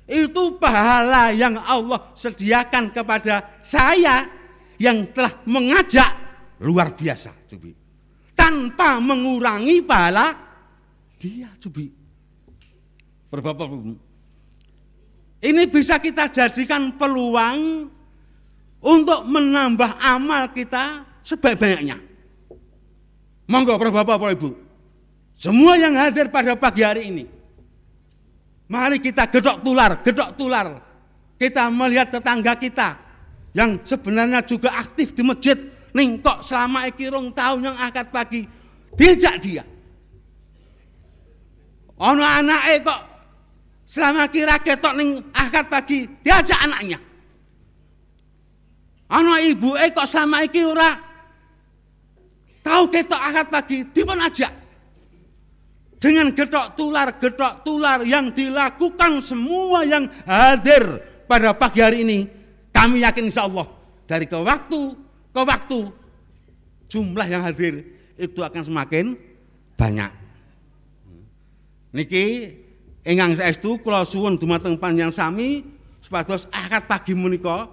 [0.09, 4.25] Itu pahala yang Allah sediakan kepada saya
[4.81, 6.09] yang telah mengajak
[6.65, 7.69] luar biasa, Cubi.
[8.33, 10.33] Tanpa mengurangi pahala
[11.21, 11.98] dia, Cubi.
[15.39, 17.87] Ini bisa kita jadikan peluang
[18.81, 21.97] untuk menambah amal kita sebaik-banyaknya.
[23.49, 24.49] Monggo para bapak, para ibu.
[25.39, 27.25] Semua yang hadir pada pagi hari ini.
[28.69, 30.67] Mari kita gedok tular, gedok tular.
[31.39, 32.99] Kita melihat tetangga kita
[33.55, 35.57] yang sebenarnya juga aktif di masjid.
[35.95, 38.45] Ning kok selama iki rong tahun yang akad pagi
[38.93, 39.63] diajak dia.
[41.97, 43.08] Ono anake kok
[43.89, 47.01] selama kira ketok ning akad pagi diajak anaknya.
[49.09, 50.93] Ana ibuke kok sama iki ora
[52.61, 54.53] tahu ketok akad pagi dipun ajak.
[55.99, 62.23] Dengan getok tular, getok tular yang dilakukan semua yang hadir pada pagi hari ini,
[62.71, 63.67] kami yakin insya Allah
[64.07, 64.95] dari ke waktu
[65.35, 65.79] ke waktu
[66.87, 67.83] jumlah yang hadir
[68.15, 69.17] itu akan semakin
[69.75, 70.11] banyak.
[71.91, 72.25] Niki
[73.09, 75.65] ingkang saestu kula suwun dumateng panjang sami
[75.97, 77.65] supados akad pagi menika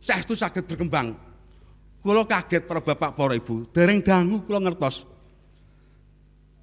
[0.00, 1.12] saya itu sakit berkembang.
[2.00, 5.04] Kulo kaget para bapak para ibu, dereng dangu kulo ngertos.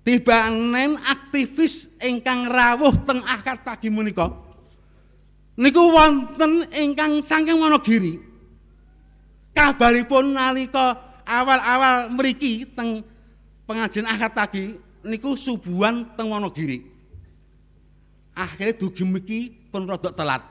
[0.02, 4.34] Tibanen aktivis ingkang rawuh teng akad pagi menika.
[5.62, 8.18] Niku wonten ingkang saking Wonogiri.
[9.54, 13.06] Kabaripun nalika awal-awal mriki teng
[13.70, 14.74] pengajian akad pagi
[15.06, 16.97] niku subuhan teng Wonogiri.
[18.38, 19.40] Akhirnya dugi mriki
[19.74, 20.46] pun rodok telat.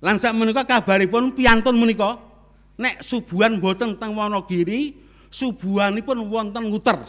[0.00, 2.16] Lan sak menika kabaripun piantun menika
[2.80, 4.96] nek subuhan boten teng Wonogiri,
[5.28, 7.04] subuhanipun wonten nguter.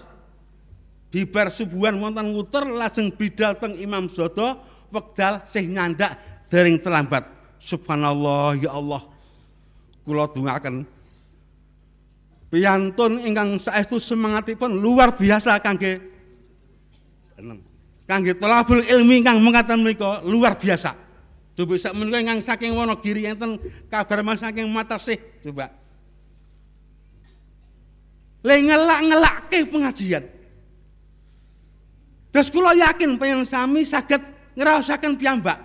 [1.07, 4.59] Bibar subuhan wonten nguter lajeng bidal teng Imam Zodo
[4.91, 6.19] wekdal sih nyandak
[6.51, 7.23] dereng terlambat.
[7.63, 9.01] Subhanallah ya Allah.
[10.05, 10.85] Kula dongaken
[12.53, 15.97] Piantun ingkang saestu semangatipun luar biasa kangge
[18.05, 20.93] kangge telabul ilmi ingkang mengatakan menika luar biasa.
[21.57, 24.69] Coba sak menika ingkang saking Wonogiri enten kabar mas saking
[25.01, 25.69] sih coba.
[28.45, 30.23] Le ngelak-ngelakke pengajian.
[32.29, 34.21] Terus kula yakin pengen sami saged
[34.53, 35.57] ngraosaken piyambak.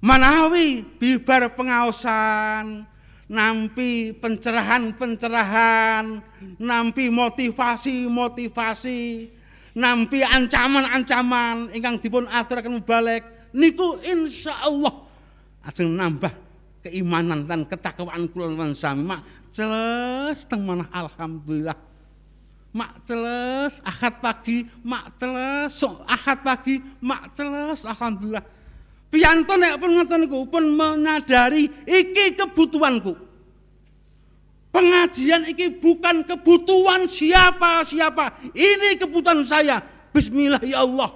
[0.00, 2.88] Manawi bibar pengaosan,
[3.30, 6.18] nampi pencerahan-pencerahan,
[6.58, 9.30] nampi motivasi-motivasi,
[9.80, 13.24] nampi ancaman-ancaman ingkang dipun aturaken balik
[13.56, 15.08] niku insya Allah
[15.64, 16.32] ajeng nambah
[16.84, 19.16] keimanan dan ketakwaan kula sami
[19.52, 21.76] celes teng manah alhamdulillah.
[22.70, 28.46] Mak celes akad pagi, mak celes sok akad pagi, mak celes alhamdulillah.
[29.10, 33.29] Piyanto nek pun ngoten pun menyadari iki kebutuhanku.
[34.70, 38.54] Pengajian iki bukan kebutuhan siapa-siapa.
[38.54, 39.82] Ini kebutuhan saya.
[40.14, 41.10] Bismillah ya Allah.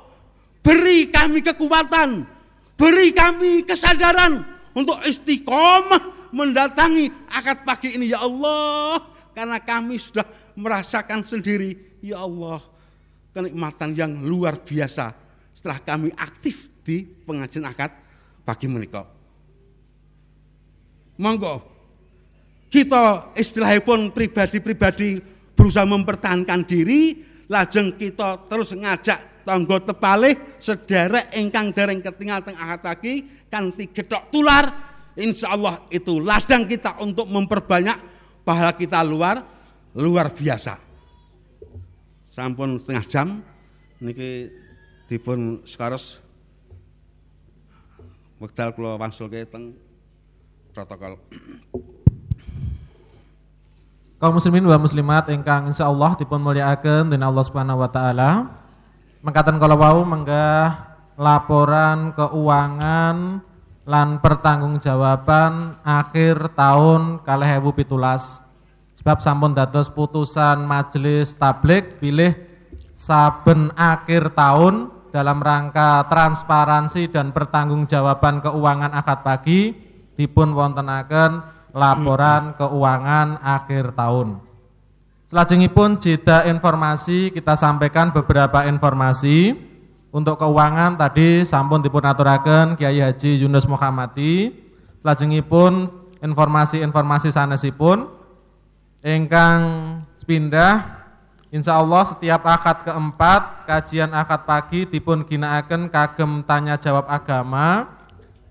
[0.59, 2.26] Beri kami kekuatan.
[2.74, 4.42] Beri kami kesadaran
[4.74, 8.98] untuk istiqomah mendatangi akad pagi ini ya Allah.
[9.30, 10.26] Karena kami sudah
[10.59, 12.59] merasakan sendiri ya Allah
[13.34, 15.11] kenikmatan yang luar biasa
[15.50, 17.90] setelah kami aktif di pengajian akad
[18.46, 19.07] pagi menikah.
[21.18, 21.74] Monggo
[22.75, 25.22] kita istilahipun pribadi-pribadi
[25.55, 32.81] berusaha mempertahankan diri, lajeng kita terus ngajak tangga tepalih sederek ingkang dereng ketinggal teng akad
[32.83, 34.64] pagi kanthi gedok tular
[35.14, 37.95] insya Allah itu ladang kita untuk memperbanyak
[38.43, 39.39] pahala kita luar
[39.95, 40.75] luar biasa.
[42.27, 43.29] Sampun setengah jam
[44.03, 44.51] niki
[45.07, 46.18] dipun sekaros
[48.43, 49.79] wekdal kula wangsulke teng
[50.75, 51.22] protokol.
[54.18, 58.30] Kaum muslimin wa muslimat ingkang insyaallah dipun mulyakaken dening Allah Subhanahu wa taala.
[59.24, 63.40] Mengkaten kala wau menggah laporan keuangan
[63.84, 68.44] lan pertanggungjawaban akhir tahun kalih ewu pitulas.
[68.94, 72.32] Sebab sampun dados putusan majelis tablik pilih
[72.94, 79.74] saben akhir tahun dalam rangka transparansi dan pertanggungjawaban keuangan akad pagi
[80.14, 84.39] dipun wontenaken laporan keuangan akhir tahun.
[85.27, 89.59] Selajengipun jeda informasi kita sampaikan beberapa informasi
[90.14, 94.55] untuk keuangan tadi sampun dipun aturaken Kiai Haji Yunus Muhammadi.
[95.03, 95.91] Selajengipun
[96.22, 98.09] informasi-informasi sanesipun
[99.05, 99.61] ingkang
[100.16, 101.05] sepindah
[101.55, 107.93] Insya Allah setiap akad keempat kajian akad pagi dipun ginakaken kagem tanya jawab agama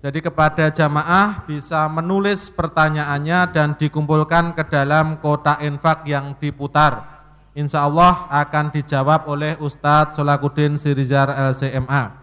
[0.04, 7.24] jadi kepada jamaah bisa menulis pertanyaannya dan dikumpulkan ke dalam kotak infak yang diputar.
[7.56, 12.20] Insya Allah akan dijawab oleh Ustadz Solakuddin Sirizar LCMA.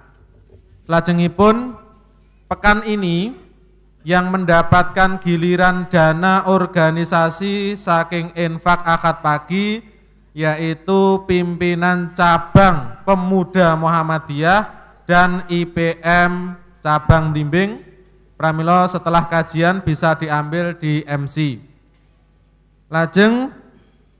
[0.86, 1.74] Selajengipun
[2.46, 3.34] pekan ini
[4.06, 9.82] yang mendapatkan giliran dana organisasi saking infak akad pagi
[10.38, 14.70] yaitu pimpinan cabang pemuda Muhammadiyah
[15.10, 17.80] dan IPM cabang bimbing
[18.36, 21.62] pramilo setelah kajian bisa diambil di MC.
[22.90, 23.54] Lajeng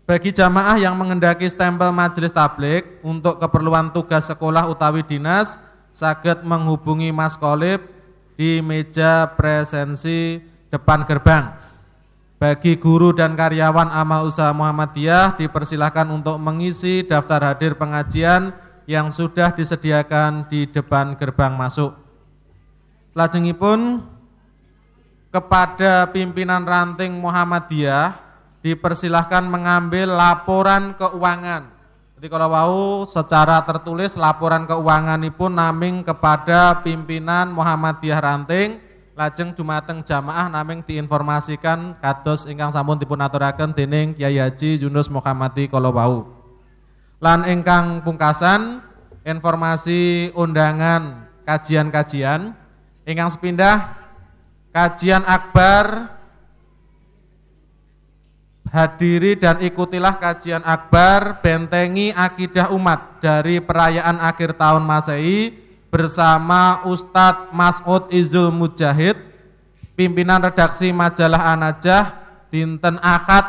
[0.06, 5.58] bagi jamaah yang mengendaki stempel majelis tablik untuk keperluan tugas sekolah utawi dinas
[5.92, 7.84] saged menghubungi Mas Kolib
[8.40, 10.40] di meja presensi
[10.72, 11.54] depan gerbang.
[12.42, 18.50] Bagi guru dan karyawan amal usaha Muhammadiyah dipersilahkan untuk mengisi daftar hadir pengajian
[18.90, 22.01] yang sudah disediakan di depan gerbang masuk.
[23.12, 24.00] Lajengipun
[25.32, 28.16] kepada pimpinan ranting Muhammadiyah
[28.64, 31.72] dipersilahkan mengambil laporan keuangan.
[32.16, 38.78] Jadi kalau mau secara tertulis laporan keuangan pun naming kepada pimpinan Muhammadiyah ranting
[39.18, 45.68] lajeng dumateng jamaah naming diinformasikan kados ingkang sampun dipun aturaken dening Kyai Haji Yunus Muhammadi
[45.68, 46.16] kalau wau.
[47.18, 48.86] Lan ingkang pungkasan
[49.26, 52.61] informasi undangan kajian-kajian
[53.12, 54.00] Ingkang sepindah
[54.72, 56.16] kajian akbar
[58.72, 65.60] hadiri dan ikutilah kajian akbar bentengi akidah umat dari perayaan akhir tahun Masehi
[65.92, 69.20] bersama Ustadz Mas'ud Izul Mujahid
[70.00, 72.16] pimpinan redaksi majalah Anajah
[72.48, 73.44] dinten akad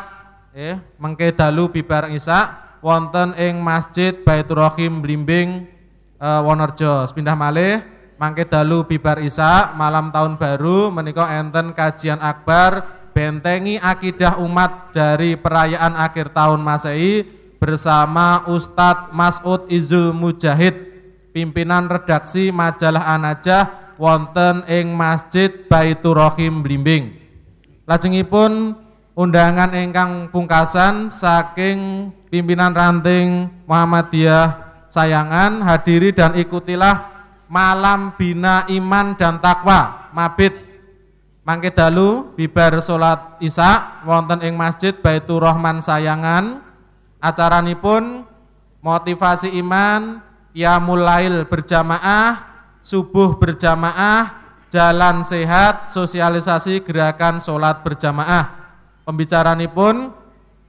[0.51, 2.51] eh mengke dalu bibar isa
[2.83, 5.71] wonten ing Masjid Baitur Rahim Blimbing
[6.19, 7.92] eh, Wonerjo sepindah malih
[8.23, 15.35] mangke dalu bibar isa malam tahun baru menika enten kajian akbar bentengi akidah umat dari
[15.35, 17.27] perayaan akhir tahun Masehi
[17.59, 20.71] bersama Ustadz Mas'ud Izul Mujahid
[21.35, 27.19] pimpinan redaksi majalah Anajah wonten ing Masjid Baitur Rahim Blimbing.
[27.83, 28.71] Lajengipun
[29.19, 37.12] undangan ingkang pungkasan saking pimpinan ranting Muhammadiyah sayangan hadiri dan ikutilah
[37.51, 40.11] malam bina iman dan takwa.
[40.13, 40.53] Mabit.
[41.43, 46.63] Mangke dalu bibar salat isya wonten ing Masjid Baitur Rahman Sayangan.
[47.19, 48.23] Acaranipun
[48.79, 50.23] motivasi iman
[50.55, 52.47] ya mulail berjamaah
[52.83, 58.63] subuh berjamaah jalan sehat sosialisasi gerakan sholat berjamaah.
[59.03, 60.15] Pembicaranipun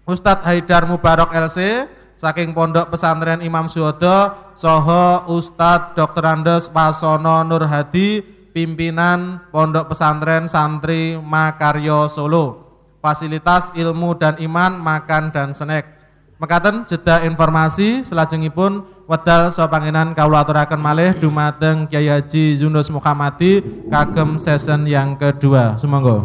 [0.04, 1.88] Ustadz Haidar Mubarok LC
[2.24, 6.24] saking Pondok Pesantren Imam Suhodo Soho Ustadz Dr.
[6.24, 8.24] Andes Pasono Nur Hadi
[8.56, 12.64] pimpinan Pondok Pesantren Santri Makaryo Solo.
[13.04, 16.00] Fasilitas ilmu dan iman, makan dan snack.
[16.40, 23.60] Mekaten jeda informasi selajengipun wedal sopanginan kawula aturaken malih dumateng Kyai Haji Yunus Muhammadi
[23.92, 25.76] kagem season yang kedua.
[25.76, 26.24] Sumangga.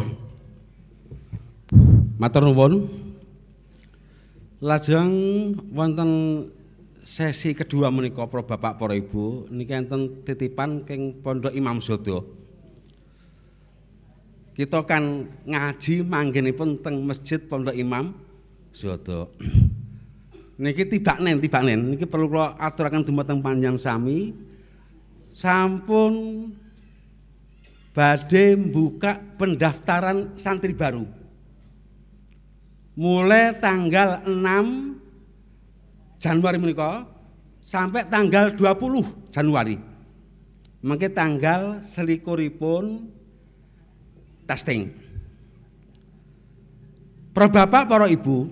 [2.16, 2.88] Matur nuwun.
[4.60, 5.12] Lajeng
[5.72, 6.12] wonten
[7.00, 12.28] sesi kedua menika para Bapak para Ibu niki enten titipan king Pondok Imam Zodo.
[14.52, 18.12] Kita kan ngaji manggenipun teng Masjid Pondok Imam
[18.76, 19.32] Zodo.
[20.60, 21.96] Niki tibaknen, tibaknen.
[21.96, 24.36] Niki perlu kula aturaken dumateng panjang sami.
[25.32, 26.52] Sampun
[27.96, 31.19] badhe buka pendaftaran santri baru.
[33.00, 37.08] Mulai tanggal 6 Januari menika
[37.64, 39.80] sampai tanggal 20 Januari.
[40.84, 43.08] Mangke tanggal selikuripun
[44.44, 44.92] testing.
[47.32, 48.52] Para bapak, para ibu,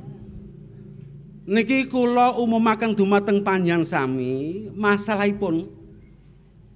[1.44, 5.68] niki kula umumaken dumateng panjang sami masalahipun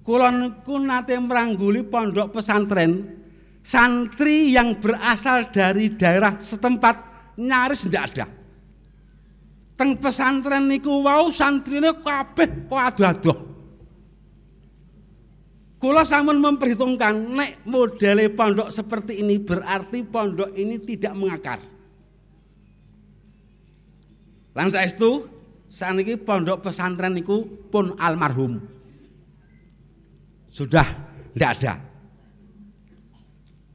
[0.04, 3.20] kula niku nate merangguli pondok pesantren
[3.64, 8.26] santri yang berasal dari daerah setempat nyaris ndak ada.
[9.76, 13.38] Teng pesantren niku wau santrine kabeh kok adoh-adoh.
[15.82, 21.58] Kula sampun memperhitungkan nek modele pondok seperti ini berarti pondok ini tidak mengakar.
[24.54, 25.26] Lan saestu
[25.66, 28.62] saniki pondok pesantren niku pun almarhum.
[30.52, 30.86] Sudah
[31.34, 31.91] tidak ada.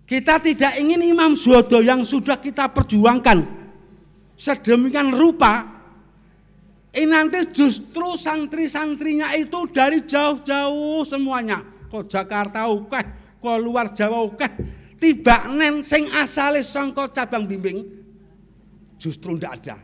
[0.08, 3.44] Kita tidak ingin Imam Zuhodo yang sudah kita perjuangkan
[4.40, 5.78] sedemikian rupa
[6.98, 11.62] ini nanti justru santri-santrinya itu dari jauh-jauh semuanya.
[11.94, 13.02] Kok Jakarta oke,
[13.38, 14.48] kok luar Jawa oke.
[14.98, 17.86] Tiba nen sing asale sangka cabang bimbing
[18.98, 19.78] justru ndak ada.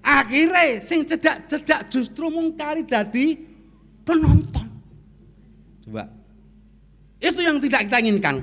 [0.00, 3.36] Akhirnya sing cedak-cedak justru mungkari dadi
[4.00, 4.66] penonton.
[5.84, 6.08] Coba.
[7.20, 8.36] Itu yang tidak kita inginkan.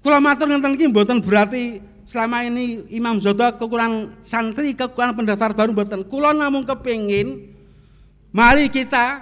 [0.00, 5.76] Kula matur ngenten iki mboten berarti selama ini Imam Zodo kekurangan santri, kekurangan pendaftar baru
[5.76, 6.08] mboten.
[6.08, 7.52] Kula namung kepingin
[8.32, 9.20] mari kita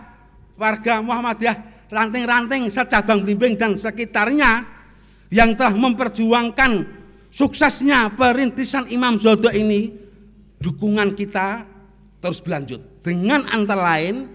[0.54, 4.62] warga Muhammadiyah ranting-ranting secabang blimbing dan sekitarnya
[5.34, 6.86] yang telah memperjuangkan
[7.34, 9.92] suksesnya perintisan Imam Zodo ini
[10.62, 11.66] dukungan kita
[12.22, 14.30] terus berlanjut dengan antara lain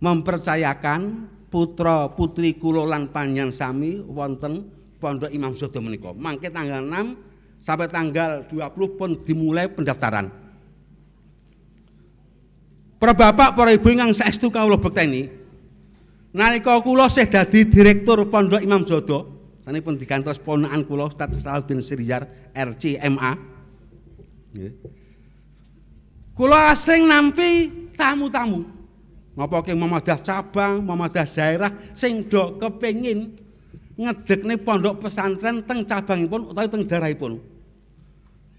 [0.00, 7.88] mempercayakan putra putri kulolan panjang sami wonten pondok Imam Zodo menika mangke tanggal 6 sampai
[7.88, 10.28] tanggal 20 pun dimulai pendaftaran
[12.96, 15.28] Para bapak, para ibu yang saestu kawula bekteni
[16.36, 19.24] Nalika kula sih dadi direktur Pondok Imam Zodo,
[19.64, 23.32] sanipun digantos ponakan kula Ustaz Salahuddin Siryar RCMA.
[26.36, 28.68] Kula asring nampi tamu-tamu.
[29.32, 33.36] Napa ki Muhammadiyah cabang, Muhammadiyah daerah sing do kepengin
[33.96, 37.40] ngedekne pondok pesantren teng cabangipun utawi teng daerahipun.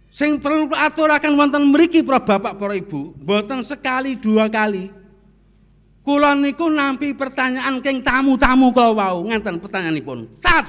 [0.10, 4.90] Sing perlu aturaken wonten mriki para bapak para ibu, mboten sekali dua kali,
[6.08, 10.40] Kula niku nampi pertanyaan keng tamu-tamu kula wau ngenten pertanyaanipun.
[10.40, 10.64] Tat.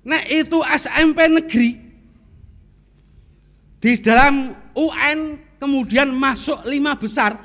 [0.00, 1.76] Nek itu SMP negeri
[3.84, 7.36] di dalam UN kemudian masuk lima besar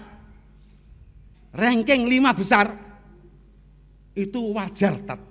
[1.52, 2.72] ranking lima besar
[4.14, 5.22] itu wajar tat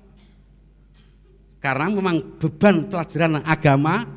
[1.61, 4.09] karena memang beban pelajaran agama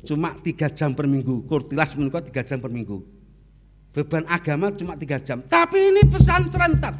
[0.00, 3.20] cuma tiga jam per minggu kurtilas menikah tiga jam per minggu
[3.90, 5.42] Beban agama cuma tiga jam.
[5.42, 6.94] Tapi ini pesantren tar.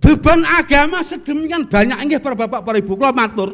[0.00, 3.50] Beban agama sedemikian banyak ini para bapak para ibu kalau matur.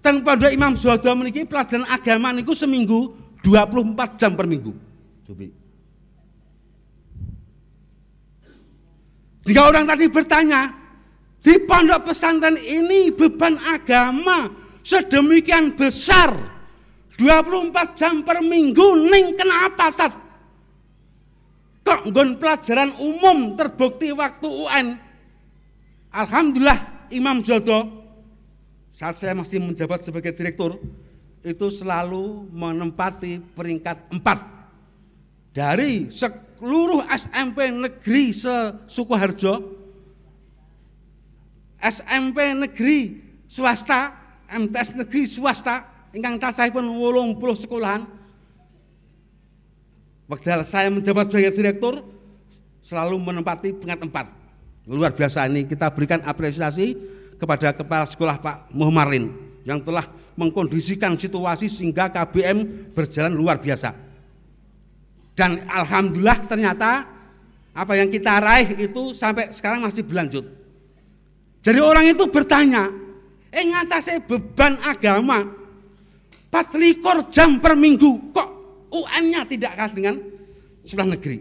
[0.00, 3.14] Teng pada Imam Zuhada memiliki pelajaran agama niku seminggu
[3.44, 4.72] 24 jam per minggu.
[5.28, 5.59] Coba.
[9.50, 10.70] Jika orang tadi bertanya,
[11.42, 14.46] di pondok pesantren ini beban agama
[14.86, 16.30] sedemikian besar
[17.18, 20.14] 24 jam per minggu ning kenapa tat?
[21.82, 24.86] Kok nggon pelajaran umum terbukti waktu UN.
[26.14, 27.90] Alhamdulillah Imam Zodo
[28.94, 30.78] saat saya masih menjabat sebagai direktur
[31.42, 36.06] itu selalu menempati peringkat 4 dari
[36.60, 38.52] seluruh SMP negeri se
[38.84, 39.80] Sukoharjo
[41.80, 43.16] SMP negeri
[43.48, 44.12] swasta,
[44.52, 48.04] MTS negeri swasta ingkang cacahipun 80 sekolahan.
[50.28, 52.04] Wekdal saya menjabat sebagai direktur
[52.84, 54.26] selalu menempati peringkat empat.
[54.84, 56.94] Luar biasa ini kita berikan apresiasi
[57.40, 59.32] kepada kepala sekolah Pak Muhammarin
[59.64, 60.04] yang telah
[60.36, 64.09] mengkondisikan situasi sehingga KBM berjalan luar biasa.
[65.40, 67.08] Dan alhamdulillah ternyata
[67.72, 70.44] apa yang kita raih itu sampai sekarang masih berlanjut.
[71.64, 72.92] Jadi orang itu bertanya,
[73.48, 75.48] eh ngatasi beban agama
[76.52, 78.48] 4 jam per minggu kok
[78.92, 80.20] UN-nya tidak kalah dengan
[80.84, 81.40] sebelah negeri.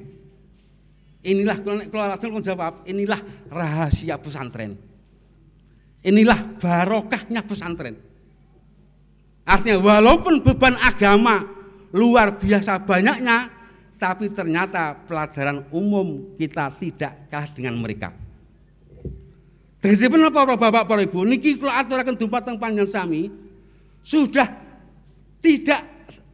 [1.19, 3.19] Inilah kalau Rasul menjawab, inilah
[3.51, 4.79] rahasia pesantren.
[6.07, 7.99] Inilah barokahnya pesantren.
[9.43, 11.43] Artinya walaupun beban agama
[11.91, 13.58] luar biasa banyaknya,
[13.99, 18.15] tapi ternyata pelajaran umum kita tidak kalah dengan mereka.
[19.83, 23.31] Tegesipun apa Bapak Para Ibu niki kula aturaken dumateng panjenengan sami
[24.03, 24.47] sudah
[25.43, 25.83] tidak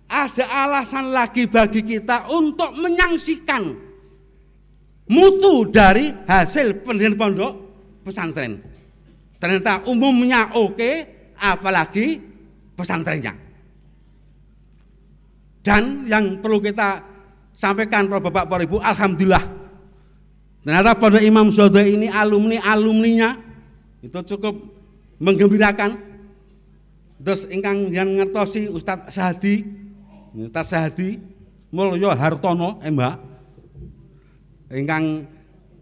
[0.05, 3.73] ada alasan lagi bagi kita untuk menyangsikan
[5.09, 7.53] mutu dari hasil pendidikan pondok
[8.05, 8.61] pesantren.
[9.37, 10.91] Ternyata umumnya oke,
[11.37, 12.17] apalagi
[12.73, 13.33] pesantrennya.
[15.65, 17.14] Dan yang perlu kita
[17.55, 19.41] sampaikan para bapak para ibu, alhamdulillah.
[20.61, 23.39] Ternyata pada Imam Sodo ini alumni alumninya
[24.03, 24.53] itu cukup
[25.17, 25.97] menggembirakan.
[27.15, 29.63] Terus ingkang yang ngertosi Ustadz Sahadi,
[30.35, 31.17] Ustadz Sahadi,
[31.71, 33.15] Mulyo Hartono, eh mbak,
[34.69, 35.25] ingkang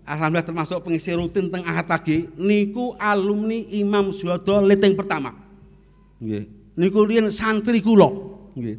[0.05, 5.33] alhamdulillah termasuk pengisi rutin teng pagi, niku alumni Imam Sodo leteng pertama.
[6.77, 7.81] Niku riyen santri.
[7.81, 8.77] Nggih.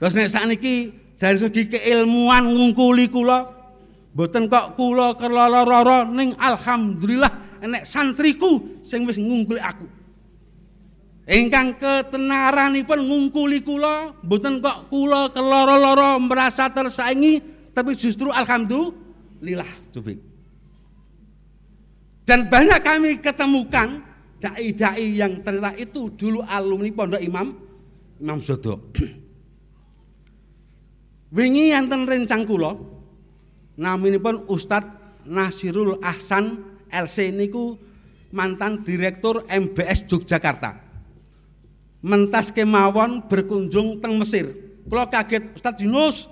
[0.00, 0.74] Terus nek sakniki
[1.20, 3.44] dari segi keilmuan ngungkuli kula
[4.16, 9.84] mboten kok kula keloro-loro ning alhamdulillah enek santriku sing wis ngungkuli aku.
[11.28, 17.44] Ingkang ketenaranipun ngungkuli kula mboten kok kula keloro-loro merasa tersaingi
[17.76, 20.24] tapi justru alhamdulillah Jubik.
[22.24, 24.00] Dan banyak kami ketemukan
[24.40, 27.52] dai-dai yang ternyata itu dulu alumni Pondok Imam
[28.16, 28.88] Imam Zodo.
[31.30, 32.74] Wingi enten rencang kula
[33.78, 36.58] naminipun Ustadz Nasirul Ahsan
[36.90, 37.78] LC niku
[38.34, 40.82] mantan direktur MBS Yogyakarta.
[42.02, 44.50] Mentas kemawon berkunjung teng Mesir.
[44.90, 46.26] Kula kaget Ustadz Yunus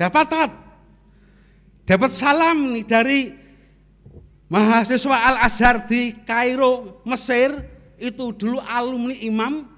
[0.00, 0.48] dapat
[1.84, 3.20] dapat salam nih dari
[4.48, 7.52] mahasiswa Al Azhar di Kairo Mesir
[8.00, 9.68] itu dulu alumni Imam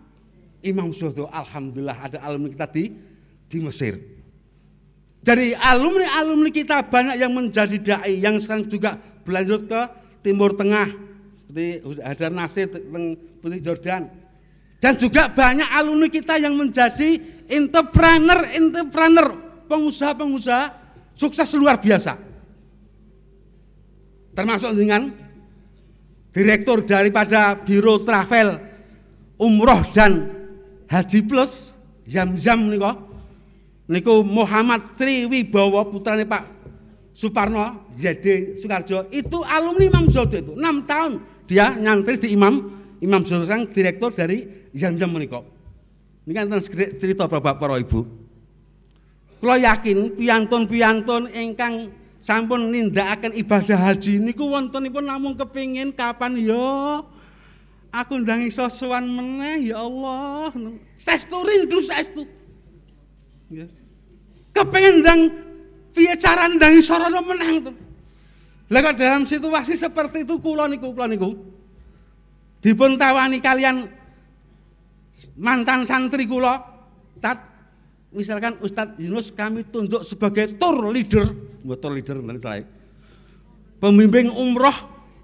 [0.63, 1.27] Imam Zodo.
[1.27, 2.95] Alhamdulillah ada alumni kita di
[3.51, 4.24] di Mesir.
[5.25, 9.81] Jadi alumni-alumni kita banyak yang menjadi dai yang sekarang juga berlanjut ke
[10.21, 10.89] Timur Tengah
[11.41, 12.69] seperti Hadar Nasir
[13.41, 14.05] Putri Jordan.
[14.85, 17.17] Dan juga banyak alumni kita yang menjadi
[17.49, 19.29] entrepreneur-entrepreneur,
[19.65, 20.65] pengusaha-pengusaha
[21.17, 22.21] sukses luar biasa.
[24.37, 25.09] Termasuk dengan
[26.37, 28.61] direktur daripada Biro Travel
[29.41, 30.29] Umroh dan
[30.91, 31.73] Haji Plus
[32.05, 32.97] Jam-jam nih kok
[33.89, 36.45] niku Muhammad Triwibowo putrane Pak
[37.15, 40.53] Suparno jadi Soekarjo itu alumni Imam Zodo itu.
[40.57, 41.13] 6 tahun
[41.47, 45.55] dia nyantri di Imam Imam Zodo sang direktur dari jam-jam menika
[46.25, 46.49] ini kan
[46.97, 48.01] cerita Bapak para Ibu.
[49.45, 51.93] Kalau yakin piantun-piantun ingkang
[52.25, 56.41] sampun nindakaken ibadah haji niku wontenipun namung kepingin kapan?
[56.41, 57.05] Yo
[57.93, 60.49] aku ndang iso sowan meneh ya Allah.
[60.97, 62.25] Sestu rindu sestu
[63.55, 63.67] Ya.
[64.51, 65.21] Kepengen ndang
[65.95, 67.75] piye cara ndangi sarana menang tuh.
[68.75, 71.39] Lah dalam situasi seperti itu kula niku kula niku
[72.65, 73.87] dipun tawani kalian
[75.39, 76.59] mantan santri kula
[77.23, 77.39] tat
[78.11, 81.31] misalkan Ustadz Yunus kami tunjuk sebagai tour leader,
[81.63, 82.65] buat tour leader nanti saya.
[83.79, 84.75] Pembimbing umroh,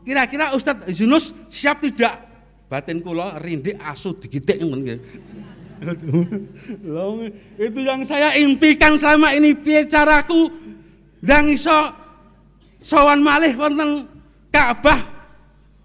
[0.06, 2.28] kira-kira Ustadz Yunus siap tidak?
[2.70, 5.02] Batin kula rindik asu digitik ngoten
[6.84, 7.24] Loh,
[7.56, 9.56] itu yang saya impikan selama ini.
[9.56, 10.52] Piye caraku?
[11.20, 11.92] Dan iso
[12.80, 14.08] sawan malih wonten
[14.48, 15.00] Ka'bah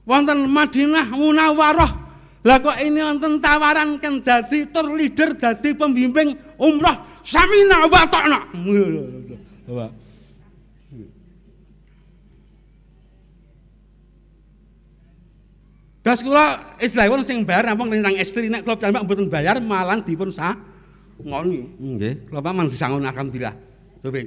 [0.08, 1.92] wonten Madinah Munawwarah
[2.46, 8.40] lah kok ini wonten tawaran kan dadi tour leader dadi pembimbing umrah samina wa ta'na
[16.06, 20.30] Das kula istilahipun sing bayar nampung nang istri nek kula piyambak mboten bayar malah dipun
[20.30, 20.54] sah
[21.18, 21.66] ngoni.
[21.82, 23.58] Nggih, kula paman disangun alhamdulillah.
[24.06, 24.22] Coba.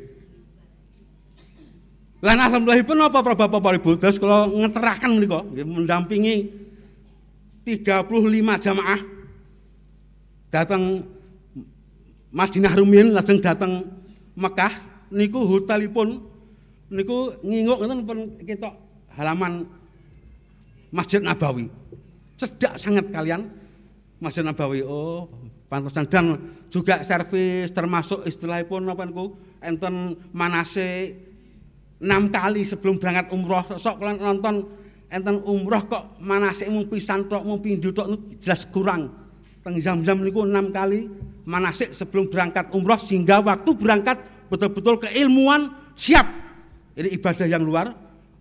[2.19, 6.35] Lan alhamdulillahipun apa para Bapak Para Ibu terus kula ngeteraken menika nggih mendampingi
[7.63, 8.11] 35
[8.59, 9.01] jamaah
[10.51, 11.07] datang
[12.35, 13.87] Madinah rumiyin lajeng datang
[14.35, 14.75] Mekah
[15.15, 16.27] niku hotelipun
[16.91, 18.75] niku nginguk ngoten pun ketok
[19.15, 19.78] halaman
[20.89, 21.69] Masjid Nabawi.
[22.39, 23.51] Cedak sangat kalian.
[24.19, 24.81] Masjid Nabawi.
[24.83, 25.29] Oh,
[25.69, 26.39] pantesan dan
[26.73, 31.15] juga servis termasuk istilahipun apa niku enten manase
[32.01, 33.65] enam kali sebelum berangkat umroh.
[33.77, 34.55] Sok kalian nonton
[35.13, 39.13] enten umroh kok manase mung pisan tok mung pindho tok jelas kurang.
[39.61, 41.05] Teng jam-jam niku enam kali
[41.45, 44.17] manasik sebelum berangkat umroh sehingga waktu berangkat
[44.49, 46.27] betul-betul keilmuan siap.
[46.97, 47.93] Ini ibadah yang luar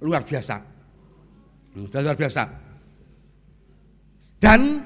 [0.01, 0.76] luar biasa
[1.77, 2.43] Hmm, luar biasa
[4.41, 4.81] dan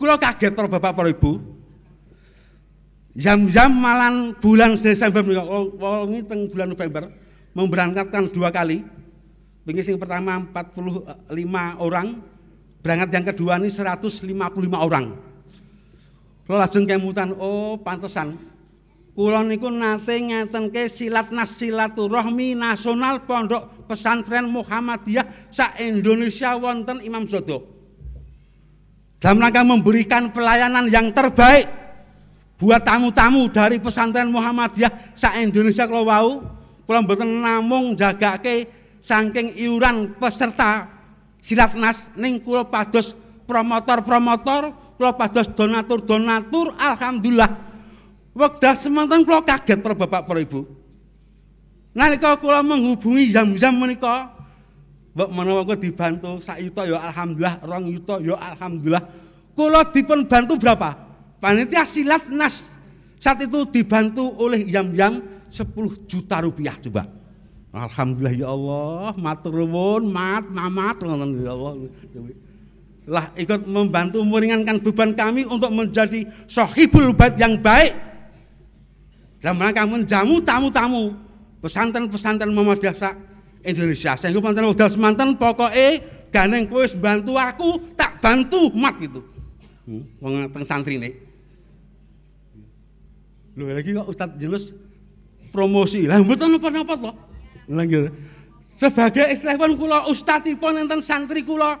[0.00, 1.44] kula kaget para bapak para ibu
[3.12, 7.12] jam-jam malan bulan Desember ini bulan November
[7.52, 8.96] memberangkatkan dua kali
[9.66, 11.26] Wingi sing pertama 45
[11.82, 12.22] orang,
[12.86, 14.30] berangkat yang kedua ini 155
[14.78, 15.10] orang.
[16.46, 18.38] Kalau langsung kemutan, oh pantesan.
[19.16, 27.24] Kula niku nate ngatenke silat nas silaturahmi nasional Pondok Pesantren Muhammadiyah sa Indonesia wonten Imam
[27.24, 27.64] Zodo.
[29.16, 31.64] Dalam rangka memberikan pelayanan yang terbaik
[32.60, 36.44] buat tamu-tamu dari pesantren Muhammadiyah sa Indonesia kalau wau,
[36.84, 38.68] kula mboten namung jagake
[39.00, 40.92] saking iuran peserta
[41.40, 43.16] silatnas ning kula pados
[43.48, 47.75] promotor-promotor, kula pados donatur-donatur, alhamdulillah.
[48.36, 50.68] Wekdal semanten kula kaget para Bapak para Ibu.
[51.96, 54.28] Nalika kula menghubungi jam-jam menika,
[55.16, 59.04] mbok menawa kula dibantu sak yuta ya alhamdulillah, rong yuta ya alhamdulillah.
[59.56, 60.92] Kula dipun bantu berapa?
[61.40, 62.68] Panitia silatnas
[63.16, 67.08] saat itu dibantu oleh jam-jam 10 juta rupiah coba.
[67.72, 71.72] Alhamdulillah ya Allah, matur nuwun, mat, mamat ngoten ya Allah.
[73.06, 77.96] Lah ikut membantu meringankan beban kami untuk menjadi sahibul bait yang baik.
[79.46, 81.14] Dalam rangka menjamu tamu-tamu
[81.62, 83.14] pesantren-pesantren Muhammadiyah
[83.62, 84.18] Indonesia.
[84.18, 86.02] Sehingga pesantren modal semanten pokoknya
[86.34, 89.22] ganeng kowe bantu aku, tak bantu mat gitu.
[89.86, 91.14] Hmm, wong teng santri nih.
[93.54, 94.74] Lho lagi kok Ustaz Julus
[95.54, 96.10] promosi.
[96.10, 97.10] Lah mboten napa-napa to.
[97.70, 98.10] Langgir.
[98.74, 101.78] Sebagai istilahipun kula ustadipun enten santri kula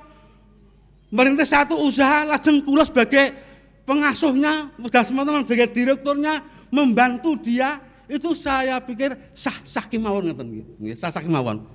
[1.10, 3.34] merintis satu usaha lajeng kula sebagai
[3.82, 10.46] pengasuhnya, mudah teman-teman sebagai direkturnya membantu dia itu saya pikir sah sah kemauan ngeten
[10.78, 10.96] nggih.
[10.98, 11.66] Sah sah kemauan.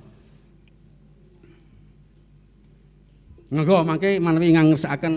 [3.52, 5.14] Monggo mangke manawi ingkang ngersakaken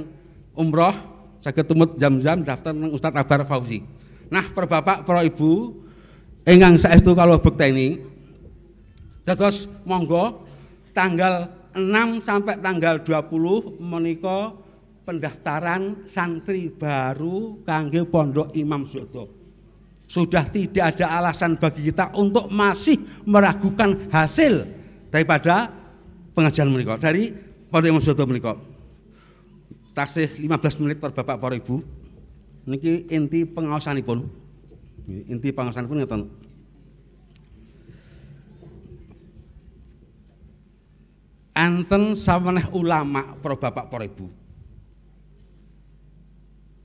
[0.58, 0.94] umroh
[1.38, 3.84] saged tumut jam-jam daftar nang Ustaz Abar Fauzi.
[4.26, 5.78] Nah, para bapak, para ibu
[6.42, 8.00] ingkang saestu kalau bekteni
[9.24, 10.44] Dados monggo
[10.92, 14.52] tanggal 6 sampai tanggal 20 menika
[15.08, 19.43] pendaftaran santri baru kangge Pondok Imam Sodo.
[20.05, 24.68] Sudah tidak ada alasan bagi kita untuk masih meragukan hasil
[25.09, 25.72] daripada
[26.36, 27.32] pengajian menika dari
[27.72, 28.55] Pondok Imam Sodo menika.
[29.94, 32.05] Taksih 15 menit per Bapak para Ibu.
[32.64, 34.24] Niki inti pengawasanipun.
[35.09, 36.22] Inti pengawasanipun ngeten.
[41.55, 44.26] Anten saweneh ulama para bapak para ibu.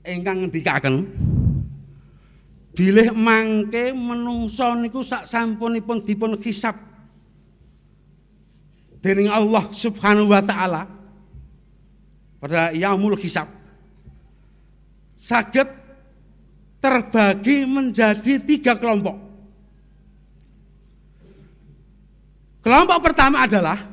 [0.06, 1.10] Ingkang ngendikaken
[2.70, 6.78] bilih mangke menungso niku sak sampunipun dipun hisab.
[9.00, 10.86] Dening Allah Subhanahu wa taala.
[12.40, 13.48] Pada yaumul hisab.
[15.18, 15.68] Saged
[16.80, 19.18] terbagi menjadi tiga kelompok.
[22.64, 23.89] Kelompok pertama adalah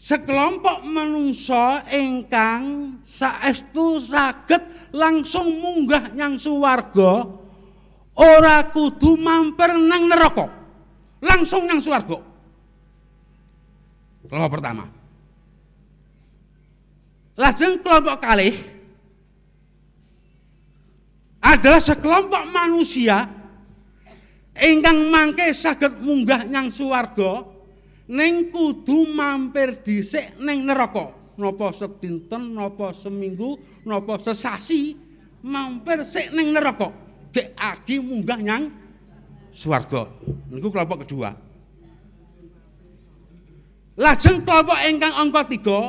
[0.00, 4.64] sekelompok manungsa ingkang saestu saged
[4.96, 7.28] langsung munggah nyang suwarga
[8.16, 10.48] ora kudu mampir nang neraka.
[11.20, 12.16] Langsung nang suwarga.
[14.24, 14.88] Kelompok pertama.
[17.36, 18.56] Lajeng kelompok kalih
[21.44, 23.28] adalah sekelompok manusia
[24.56, 27.49] ingkang mangke saged munggah nyang suwarga
[28.10, 31.14] ning kudu mampir dhisik ning neraka.
[31.40, 33.56] Napa sedinten napa seminggu
[33.86, 34.98] napa sesasi
[35.46, 36.90] mampir sik ning neraka.
[37.30, 38.64] Dek agi munggah nyang
[39.54, 40.10] swarga.
[40.50, 41.30] Niku kelompok kedua.
[43.94, 45.80] Lajeng kelompok ingkang angka tiga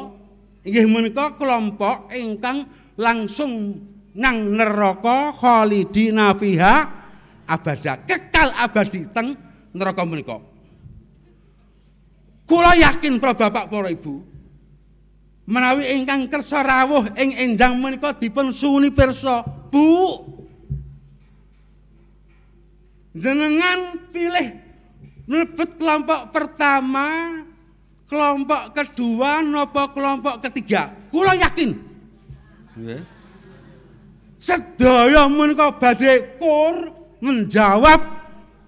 [0.62, 2.70] inggih menika kelompok ingkang
[3.00, 3.82] langsung
[4.14, 6.76] nang neraka khalidina fiha
[7.48, 9.34] abada kekal abadi teng
[9.72, 10.51] neraka menika
[12.52, 14.28] Kula yakin para bapak para ibu
[15.52, 19.44] menawi ingkang kersa rawuh ing enjang menika dipun suwuni pirsa.
[19.44, 20.28] Bu.
[23.12, 24.56] Jenengan pilih
[25.28, 27.40] mlebet kelompok pertama,
[28.08, 30.96] kelompok kedua napa kelompok ketiga.
[31.12, 31.70] Kula yakin.
[32.80, 33.04] Nggih.
[34.42, 38.00] Sedaya menika badhe kur menjawab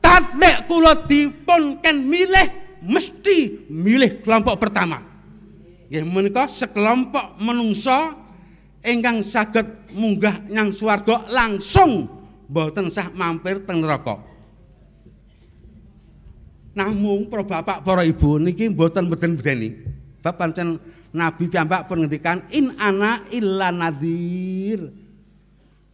[0.04, 5.02] tatlek kula dipun ken milih mesti milih kelompok pertama.
[5.88, 8.18] Ya menika sekelompok menungso
[8.84, 12.10] ingkang saged munggah nyang swarga langsung
[12.52, 14.20] mboten sah mampir teng neraka.
[16.74, 19.78] Namung para bapak para ibu niki mboten beden-bedeni.
[20.20, 20.82] Bab pancen
[21.14, 24.90] Nabi piyambak pun ngendikan in ana illa nadhir.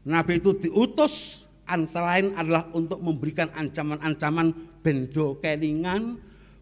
[0.07, 6.17] Nabi itu diutus antara lain adalah untuk memberikan ancaman-ancaman bendo kelingan,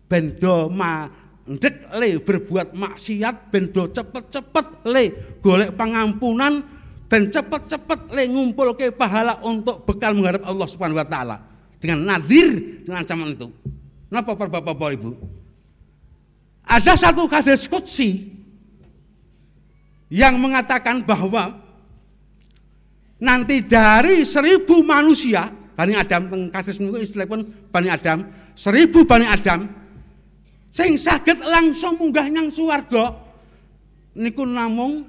[0.07, 5.03] bendo mandek le berbuat maksiat bendo cepet-cepet le
[5.43, 6.63] golek pangampunan
[7.07, 11.37] ben cepet-cepet le ngumpul ke pahala untuk bekal mengharap Allah Subhanahu wa taala
[11.79, 13.47] dengan nadir dengan ancaman itu.
[14.07, 15.15] Napa bapak ibu?
[16.67, 18.27] Ada satu hadis qudsi
[20.11, 21.59] yang mengatakan bahwa
[23.19, 25.47] nanti dari seribu manusia
[25.77, 28.27] Bani Adam, hadis niku istilah pun Bani Adam,
[28.57, 29.69] seribu Bani Adam
[30.73, 33.15] sing saged langsung munggah nyang swarga
[34.17, 35.05] niku namung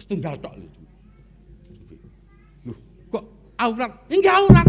[0.00, 0.56] setunggal tok.
[2.64, 2.76] Loh,
[3.12, 3.24] kok
[3.60, 3.92] aurat?
[4.08, 4.68] Inggih aurat.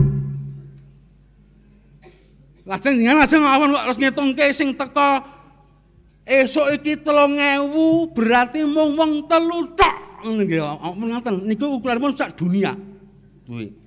[2.62, 5.24] Lajeng dengan lajeng awan kok harus ngitungke sing teko
[6.28, 9.98] esuk iki 3000 berarti mung wong telu tok.
[10.22, 12.78] Ngoten niku ukuranipun sak dunia.
[13.50, 13.81] Kuwi.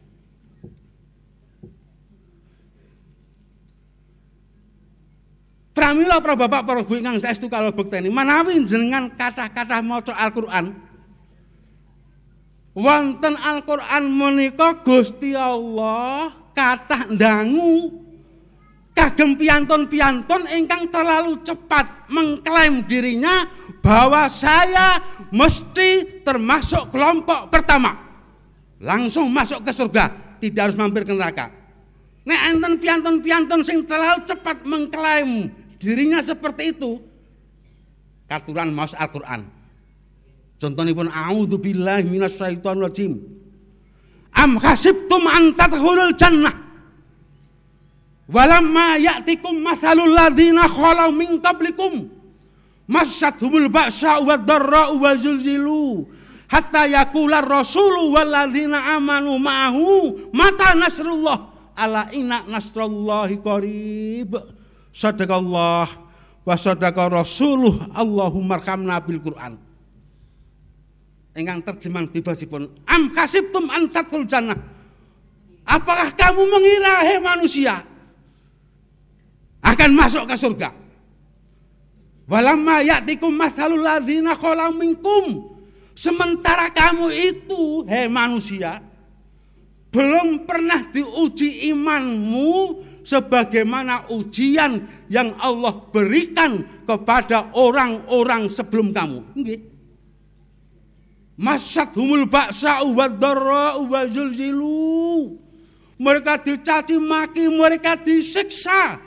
[5.74, 8.06] Pramila para bapak para ibu ingkang saestu kalau bekteni.
[8.06, 10.70] Manawi jenengan kata-kata maca Al-Qur'an.
[12.78, 17.90] Wonten Al-Qur'an menika Gusti Allah kathah ndangu
[18.94, 23.42] kagem piantun-piantun ingkang terlalu cepat mengklaim dirinya
[23.82, 25.02] bahwa saya
[25.34, 27.98] mesti termasuk kelompok pertama.
[28.78, 31.50] Langsung masuk ke surga tidak harus mampir ke neraka.
[32.22, 35.50] Nek enten piantun-piantun sing terlalu cepat mengklaim
[35.84, 36.98] dirinya seperti itu.
[38.24, 39.44] Katuran maus Al-Qur'an.
[40.56, 43.20] Contohipun a'udzu billahi minasyaitonir rajim.
[44.32, 46.56] Am hasibtum an tadkhulul jannah?
[48.24, 52.08] Walamma ya'tikum masalul ladzina khalau min qablikum.
[52.88, 56.08] Massatuhumul ba'sa wad dharra'u wa zulzilu.
[56.48, 60.32] Hatta yaqula rasulu wal ladzina amanu ma'ahu.
[60.32, 61.52] Mata nasrullah.
[61.74, 64.30] Ala inna nasrullahi qarib
[64.94, 65.86] Sadaqallah
[66.46, 69.58] wa sadaqa rasuluh Allahumma arhamna bil Quran.
[71.34, 74.54] Engkang terjemahan bebasipun am kasibtum an tadkhul jannah.
[75.66, 77.82] Apakah kamu mengira hei manusia
[79.66, 80.70] akan masuk ke surga?
[82.30, 85.58] Walamma ya'tikum mathalul ladzina khala minkum.
[85.98, 88.78] Sementara kamu itu hei manusia
[89.90, 99.20] belum pernah diuji imanmu sebagaimana ujian yang Allah berikan kepada orang-orang sebelum kamu.
[99.36, 99.60] Nggih.
[101.34, 105.36] Masyadhumul ba'sa wa dharra wa zulzilu.
[106.00, 108.98] Mereka dicaci maki, mereka disiksa.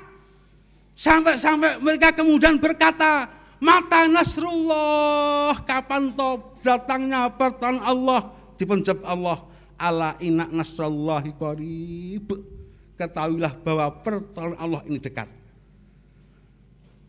[0.96, 3.28] Sampai-sampai mereka kemudian berkata,
[3.58, 8.22] Mata Nasrullah, kapan toh datangnya pertolongan Allah?
[8.54, 9.42] Dipenjab Allah,
[9.78, 12.58] ala inak nasrullahi qarib
[12.98, 15.30] ketahuilah bahwa pertolongan Allah ini dekat.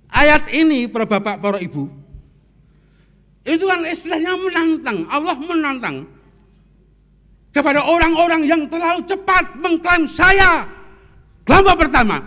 [0.09, 1.89] Ayat ini para bapak, para ibu,
[3.49, 5.97] itu kan istilahnya menantang, Allah menantang
[7.53, 10.68] kepada orang-orang yang terlalu cepat mengklaim saya
[11.49, 12.20] kelompok pertama.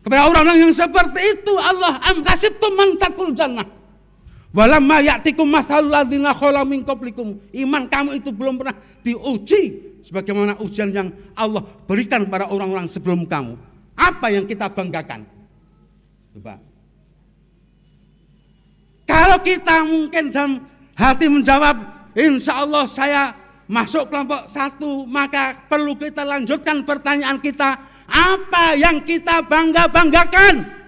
[0.00, 2.96] Kepada orang-orang yang seperti itu Allah am kasibtum man
[3.36, 3.68] jannah.
[4.50, 6.82] Walamma ya'tikum mathalul ladzina khala min.
[7.54, 8.74] Iman kamu itu belum pernah
[9.06, 13.56] diuji sebagaimana ujian yang Allah berikan pada orang-orang sebelum kamu.
[13.96, 15.24] Apa yang kita banggakan?
[16.32, 16.56] Coba.
[19.04, 20.52] Kalau kita mungkin dalam
[20.94, 21.76] hati menjawab,
[22.14, 23.34] insya Allah saya
[23.66, 30.78] masuk kelompok satu, maka perlu kita lanjutkan pertanyaan kita, apa yang kita bangga-banggakan?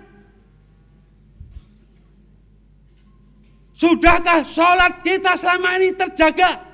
[3.75, 6.72] Sudahkah sholat kita selama ini terjaga?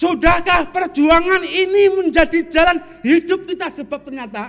[0.00, 4.48] Sudahkah perjuangan ini menjadi jalan hidup kita sebab ternyata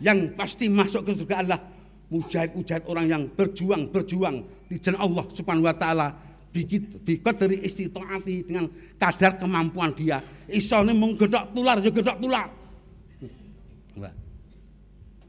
[0.00, 1.60] yang pasti masuk ke surga adalah
[2.08, 6.08] mujahid-mujahid orang yang berjuang-berjuang di jalan Allah Subhanahu wa taala
[6.56, 8.64] bikit dari istitaati dengan
[8.96, 10.24] kadar kemampuan dia.
[10.48, 12.48] Isone mung gedok tular ya gedok tular.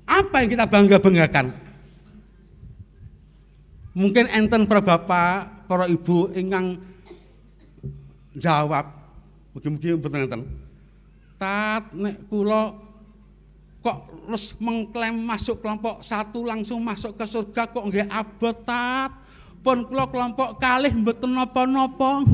[0.07, 1.51] Apa yang kita bangga-banggakan?
[3.91, 6.79] Mungkin enten para bapak, para ibu ingkang
[8.37, 8.85] jawab.
[9.57, 10.45] Mugi-mugi mboten.
[11.37, 12.87] Tat nek kula
[13.81, 19.11] kok terus mengklaim masuk kelompok satu langsung masuk ke surga kok nggak abot tat
[19.63, 22.27] pun kula kelompok kalih mboten napa-napa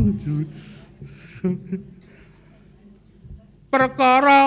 [3.74, 4.42] perkara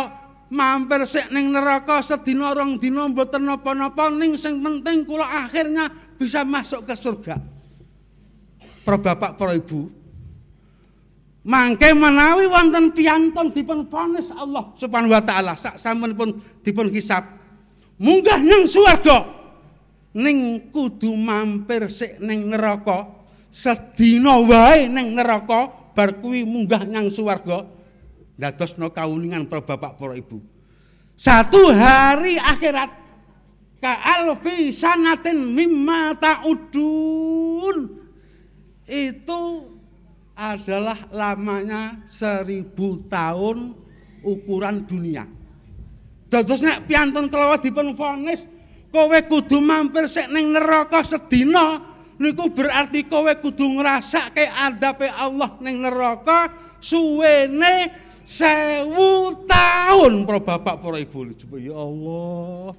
[0.51, 5.87] mampir sik ning neraka sedina rong dina mboten napa-napa ning sing penting kula akhirnya
[6.19, 7.39] bisa masuk ke surga
[8.83, 9.91] para bapak para ibu
[11.47, 15.55] mangke menawi wonten piantun dipun vonis Allah Subhanahu wa taala.
[15.55, 17.23] Sak sampunipun dipun hisab
[18.03, 19.33] munggah nyang swarga.
[20.17, 23.15] Ning kudu mampir sik ning neraka.
[23.55, 27.65] Sedina wae ning neraka bar kuwi munggah nyang swarga.
[28.37, 30.43] Ndadosno kauningan para bapak para ibu.
[31.17, 33.09] Satu hari akhirat.
[33.81, 37.77] Ka alfi sanatin mimma ta'udun.
[38.85, 39.76] Itu
[40.37, 43.73] adalah lamanya seribu tahun
[44.21, 45.25] ukuran dunia.
[46.29, 48.45] Dados nek piantun kelawat dipun vonis
[48.93, 51.81] kowe kudu mampir sik ning neraka sedina
[52.21, 56.53] niku berarti kowe kudu ngrasake adabe Allah ning neraka
[56.85, 57.89] suwene
[58.29, 60.29] sewu tahun.
[60.29, 62.77] Para bapak para ibu ya Allah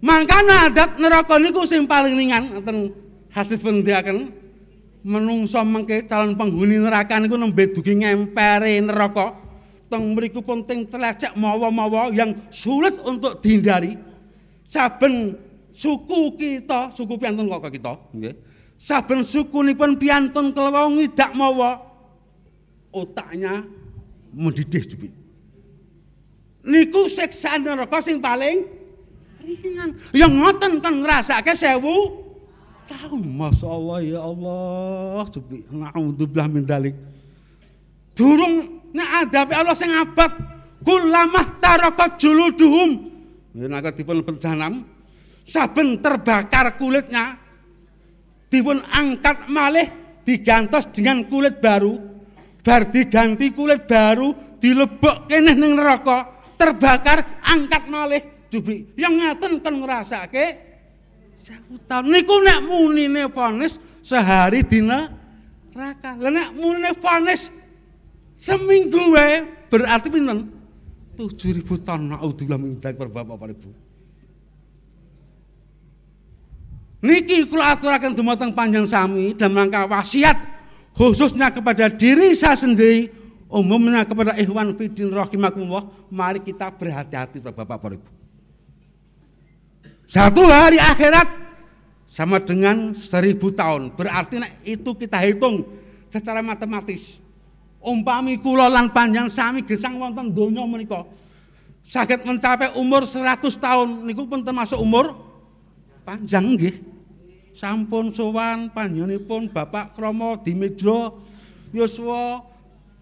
[0.00, 2.64] Mangkana adat neraka niku sing paling ringan
[3.30, 4.30] hadis pendiaken
[5.06, 9.38] menungso mengke calon penghuni neraka niku nembe dugi ngempere neraka
[9.90, 13.98] teng mriku penting telecek mawa-mawa yang sulit untuk dihindari.
[14.70, 15.34] Saben
[15.74, 18.34] suku kita, suku piantun kok kita, nggih.
[18.78, 21.82] Saben sukunipun piantun kelawau ngidak mawa
[22.94, 23.66] otaknya
[24.30, 25.08] mendidih jupi.
[26.62, 28.62] Niku siksaan neraka sing paling
[29.42, 29.98] ringan.
[30.14, 32.19] Yang ngoten ten ngrasake sewu
[32.90, 33.22] tahun.
[33.22, 35.22] Masya Allah ya Allah.
[35.70, 36.98] Na'udzubillah min dalik.
[38.18, 40.34] Durung Nek adabe Allah sing abad
[40.82, 42.90] kulamah tarakat juluduhum.
[43.54, 44.82] Nek dipun berjanam
[45.46, 47.38] saben terbakar kulitnya
[48.50, 49.86] dipun angkat malih
[50.22, 51.98] digantos dengan kulit baru
[52.62, 59.74] bar diganti kulit baru dilebok kene ning neraka terbakar angkat malih jubi yang ngaten kan
[59.74, 60.69] ngrasake
[61.40, 65.08] sewutan niku nek munine vonis sehari dina
[65.72, 67.60] neraka lha nek munine vonis
[68.40, 70.48] Seminggu wae berarti pinten?
[71.20, 73.68] 7000 ton naudzubillah min dzalik Bapak Ibu.
[77.04, 80.40] Niki kula aturaken dumateng panjang sami dalam rangka wasiat
[80.96, 83.12] khususnya kepada diri saya sendiri
[83.52, 88.19] umumnya kepada ikhwan fidin rahimakumullah mari kita berhati-hati Bapak Ibu.
[90.10, 91.30] Satu hari akhirat
[92.10, 93.94] sama dengan seribu tahun.
[93.94, 95.62] Berarti itu kita hitung
[96.10, 97.22] secara matematis.
[97.78, 101.06] Umpami kula lan panjang sami gesang wonten donya menika.
[101.86, 104.02] Saged mencapai umur 100 tahun.
[104.02, 105.14] Niku pun termasuk umur
[106.02, 106.74] panjang nggih.
[107.54, 111.14] Sampun sowan panjenenganipun Bapak Kromo Dimedra
[111.70, 112.42] yuswa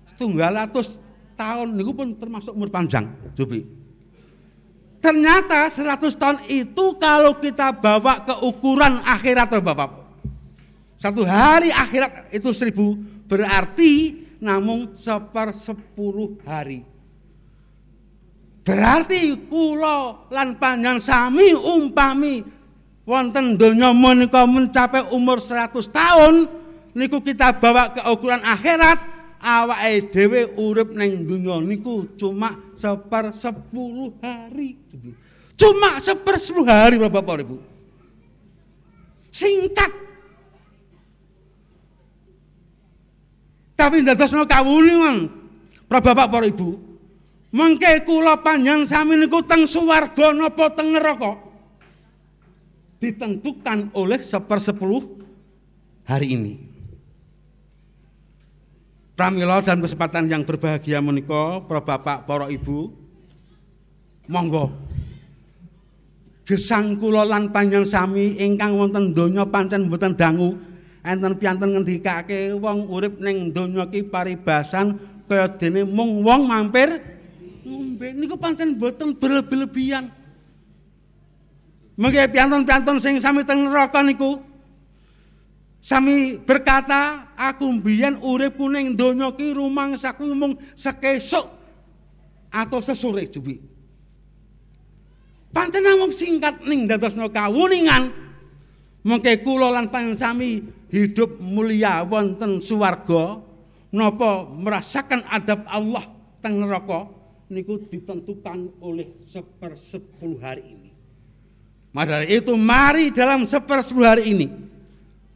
[0.05, 1.01] setunggal atus
[1.41, 1.73] tahun.
[1.73, 3.78] Niku pun termasuk umur panjang Jubi
[4.99, 9.99] ternyata 100 tahun itu kalau kita bawa ke ukuran akhirat Bapak
[10.99, 12.99] satu hari akhirat itu seribu
[13.31, 16.83] berarti namung seper sepuluh hari.
[18.66, 22.45] Berarti kula lan panjang sami umpami
[23.09, 26.35] wonten donya menika mencapai umur 100 tahun
[26.93, 34.15] niku kita bawa ke ukuran akhirat awake dhewe urip ning donya niku cuma seper sepuluh
[34.23, 34.77] hari.
[35.59, 37.56] Cuma seper sepuluh hari Bapak Ibu.
[39.35, 40.09] Singkat
[43.78, 45.31] Tapi ndadosno kawulingan
[45.86, 46.74] para bapak para ibu.
[47.55, 51.39] Mengke kula panjang sami niku teng swarga napa teng neraka?
[52.98, 55.23] Ditentukan oleh sepersepuluh
[56.02, 56.55] hari ini.
[59.19, 62.95] Pramila dan kesempatan yang berbahagia menika para bapak para ibu.
[64.31, 64.70] Monggo
[66.47, 70.57] gesang kula lan panjang sami ingkang wonten donya pancen mboten dangu
[71.05, 74.97] enten piantun ngendikake wong urip ning donya ki paribasan
[75.28, 76.89] kaya dene mung wong mampir
[77.66, 80.15] nembe niku pancen boten berlebihan.
[81.99, 84.39] Mengke piantun-piantun sing sami teng neraka niku
[85.89, 91.48] sami berkata, aku mbiyen urip kuning donya ki rumangsaku mung sekesuk
[92.52, 93.56] atau sesore jubi.
[95.48, 98.12] Pancen namung singkat ning dadosna kawuningan.
[99.01, 100.60] Mengke kula lan sami
[100.93, 103.40] hidup mulia wonten swarga
[103.89, 106.05] napa merasakan adab Allah
[106.44, 107.09] teng neraka
[107.48, 110.90] niku ditentukan oleh sepersepuluh hari ini.
[111.97, 114.68] Maka itu mari dalam sepersepuluh hari ini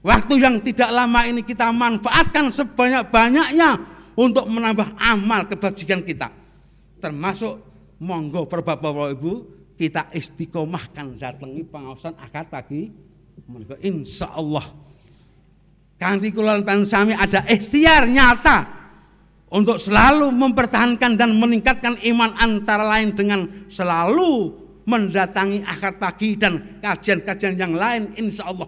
[0.02, 3.70] waktu yang tidak lama ini kita manfaatkan sebanyak-banyaknya
[4.18, 6.28] untuk menambah amal kebajikan kita.
[7.00, 7.58] Termasuk
[8.02, 9.32] monggo Bapak Ibu
[9.78, 11.18] kita istiqomahkan.
[11.18, 12.92] Datangi pengawasan akad pagi.
[13.82, 14.62] Insya Allah
[16.02, 16.34] Kanti
[16.82, 18.66] sami ada ikhtiar nyata
[19.54, 24.50] untuk selalu mempertahankan dan meningkatkan iman antara lain dengan selalu
[24.82, 28.66] mendatangi akad pagi dan kajian-kajian yang lain insya Allah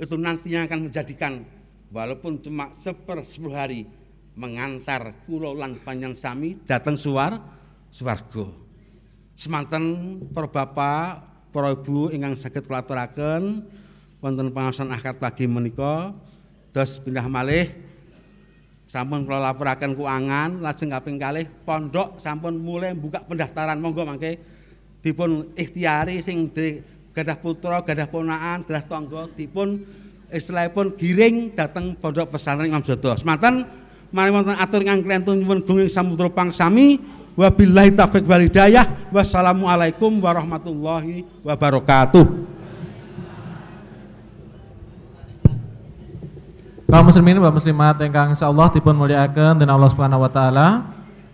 [0.00, 1.46] itu nantinya akan menjadikan
[1.90, 3.86] walaupun cuma seper sepuluh hari
[4.34, 7.38] mengantar kulolan panjang sami datang suar
[7.94, 8.50] suargo
[9.38, 11.06] semanten para bapak
[11.54, 13.62] para ibu ingkang sakit kulaturaken
[14.18, 16.10] wonten pengawasan akad pagi menika
[16.74, 17.70] Terus pindah malih.
[18.90, 24.42] Sampun kula laporaken keuangan lajeng kaping kalih pondok sampun mulai buka pendaftaran monggo mangke.
[24.98, 26.82] Dipun ikhtiari sing di
[27.14, 29.86] gadah putra, gadah ponakan, gadah tangga dipun
[30.34, 33.14] istilahipun giring dateng pondok pesantren Imam Sodo.
[33.14, 33.62] Semanten
[34.10, 36.98] mari wonten atur ingkang klentun nyuwun gunging samudra pangsami
[37.38, 42.26] wabillahi taufik wal hidayah wassalamualaikum warahmatullahi wabarakatuh.
[46.90, 50.68] Kaum muslimin wa muslimat ingkang insyaallah dipun mulyakaken dening Allah Subhanahu wa taala.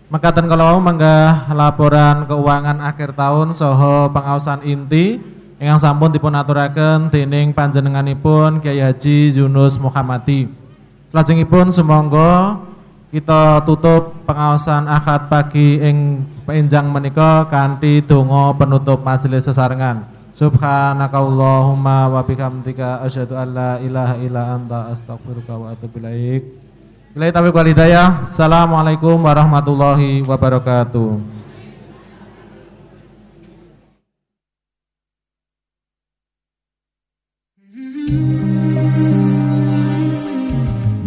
[0.09, 5.21] Makaten kalau mangga laporan keuangan akhir tahun soho pengawasan inti
[5.61, 10.49] ingkang sampun dipun aturaken dening panjenenganipun Kiai Haji Yunus Muhammadi.
[11.13, 12.57] Salajengipun sumangga
[13.13, 20.09] kita tutup pengawasan akad pagi ing penjang menika kanthi donga penutup majelis sesarengan.
[20.33, 26.41] Subhanakallahumma wa bihamdika asyhadu an la ilaha illa anta astaghfiruka wa atubu ilaik.
[27.11, 27.69] Bila taufiq wal.
[28.25, 31.40] Assalamualaikum warahmatullahi wabarakatuh.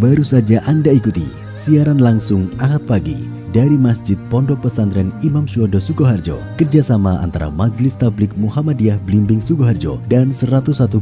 [0.05, 1.25] Baru saja Anda ikuti
[1.57, 3.25] siaran langsung Ahad pagi
[3.57, 10.29] dari Masjid Pondok Pesantren Imam Syuhada Sukoharjo kerjasama antara Majelis Tablik Muhammadiyah Blimbing Sukoharjo dan
[10.29, 10.93] 101,4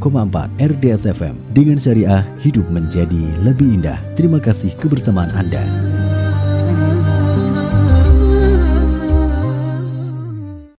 [0.54, 3.98] RDS FM dengan syariah hidup menjadi lebih indah.
[4.14, 5.66] Terima kasih kebersamaan Anda.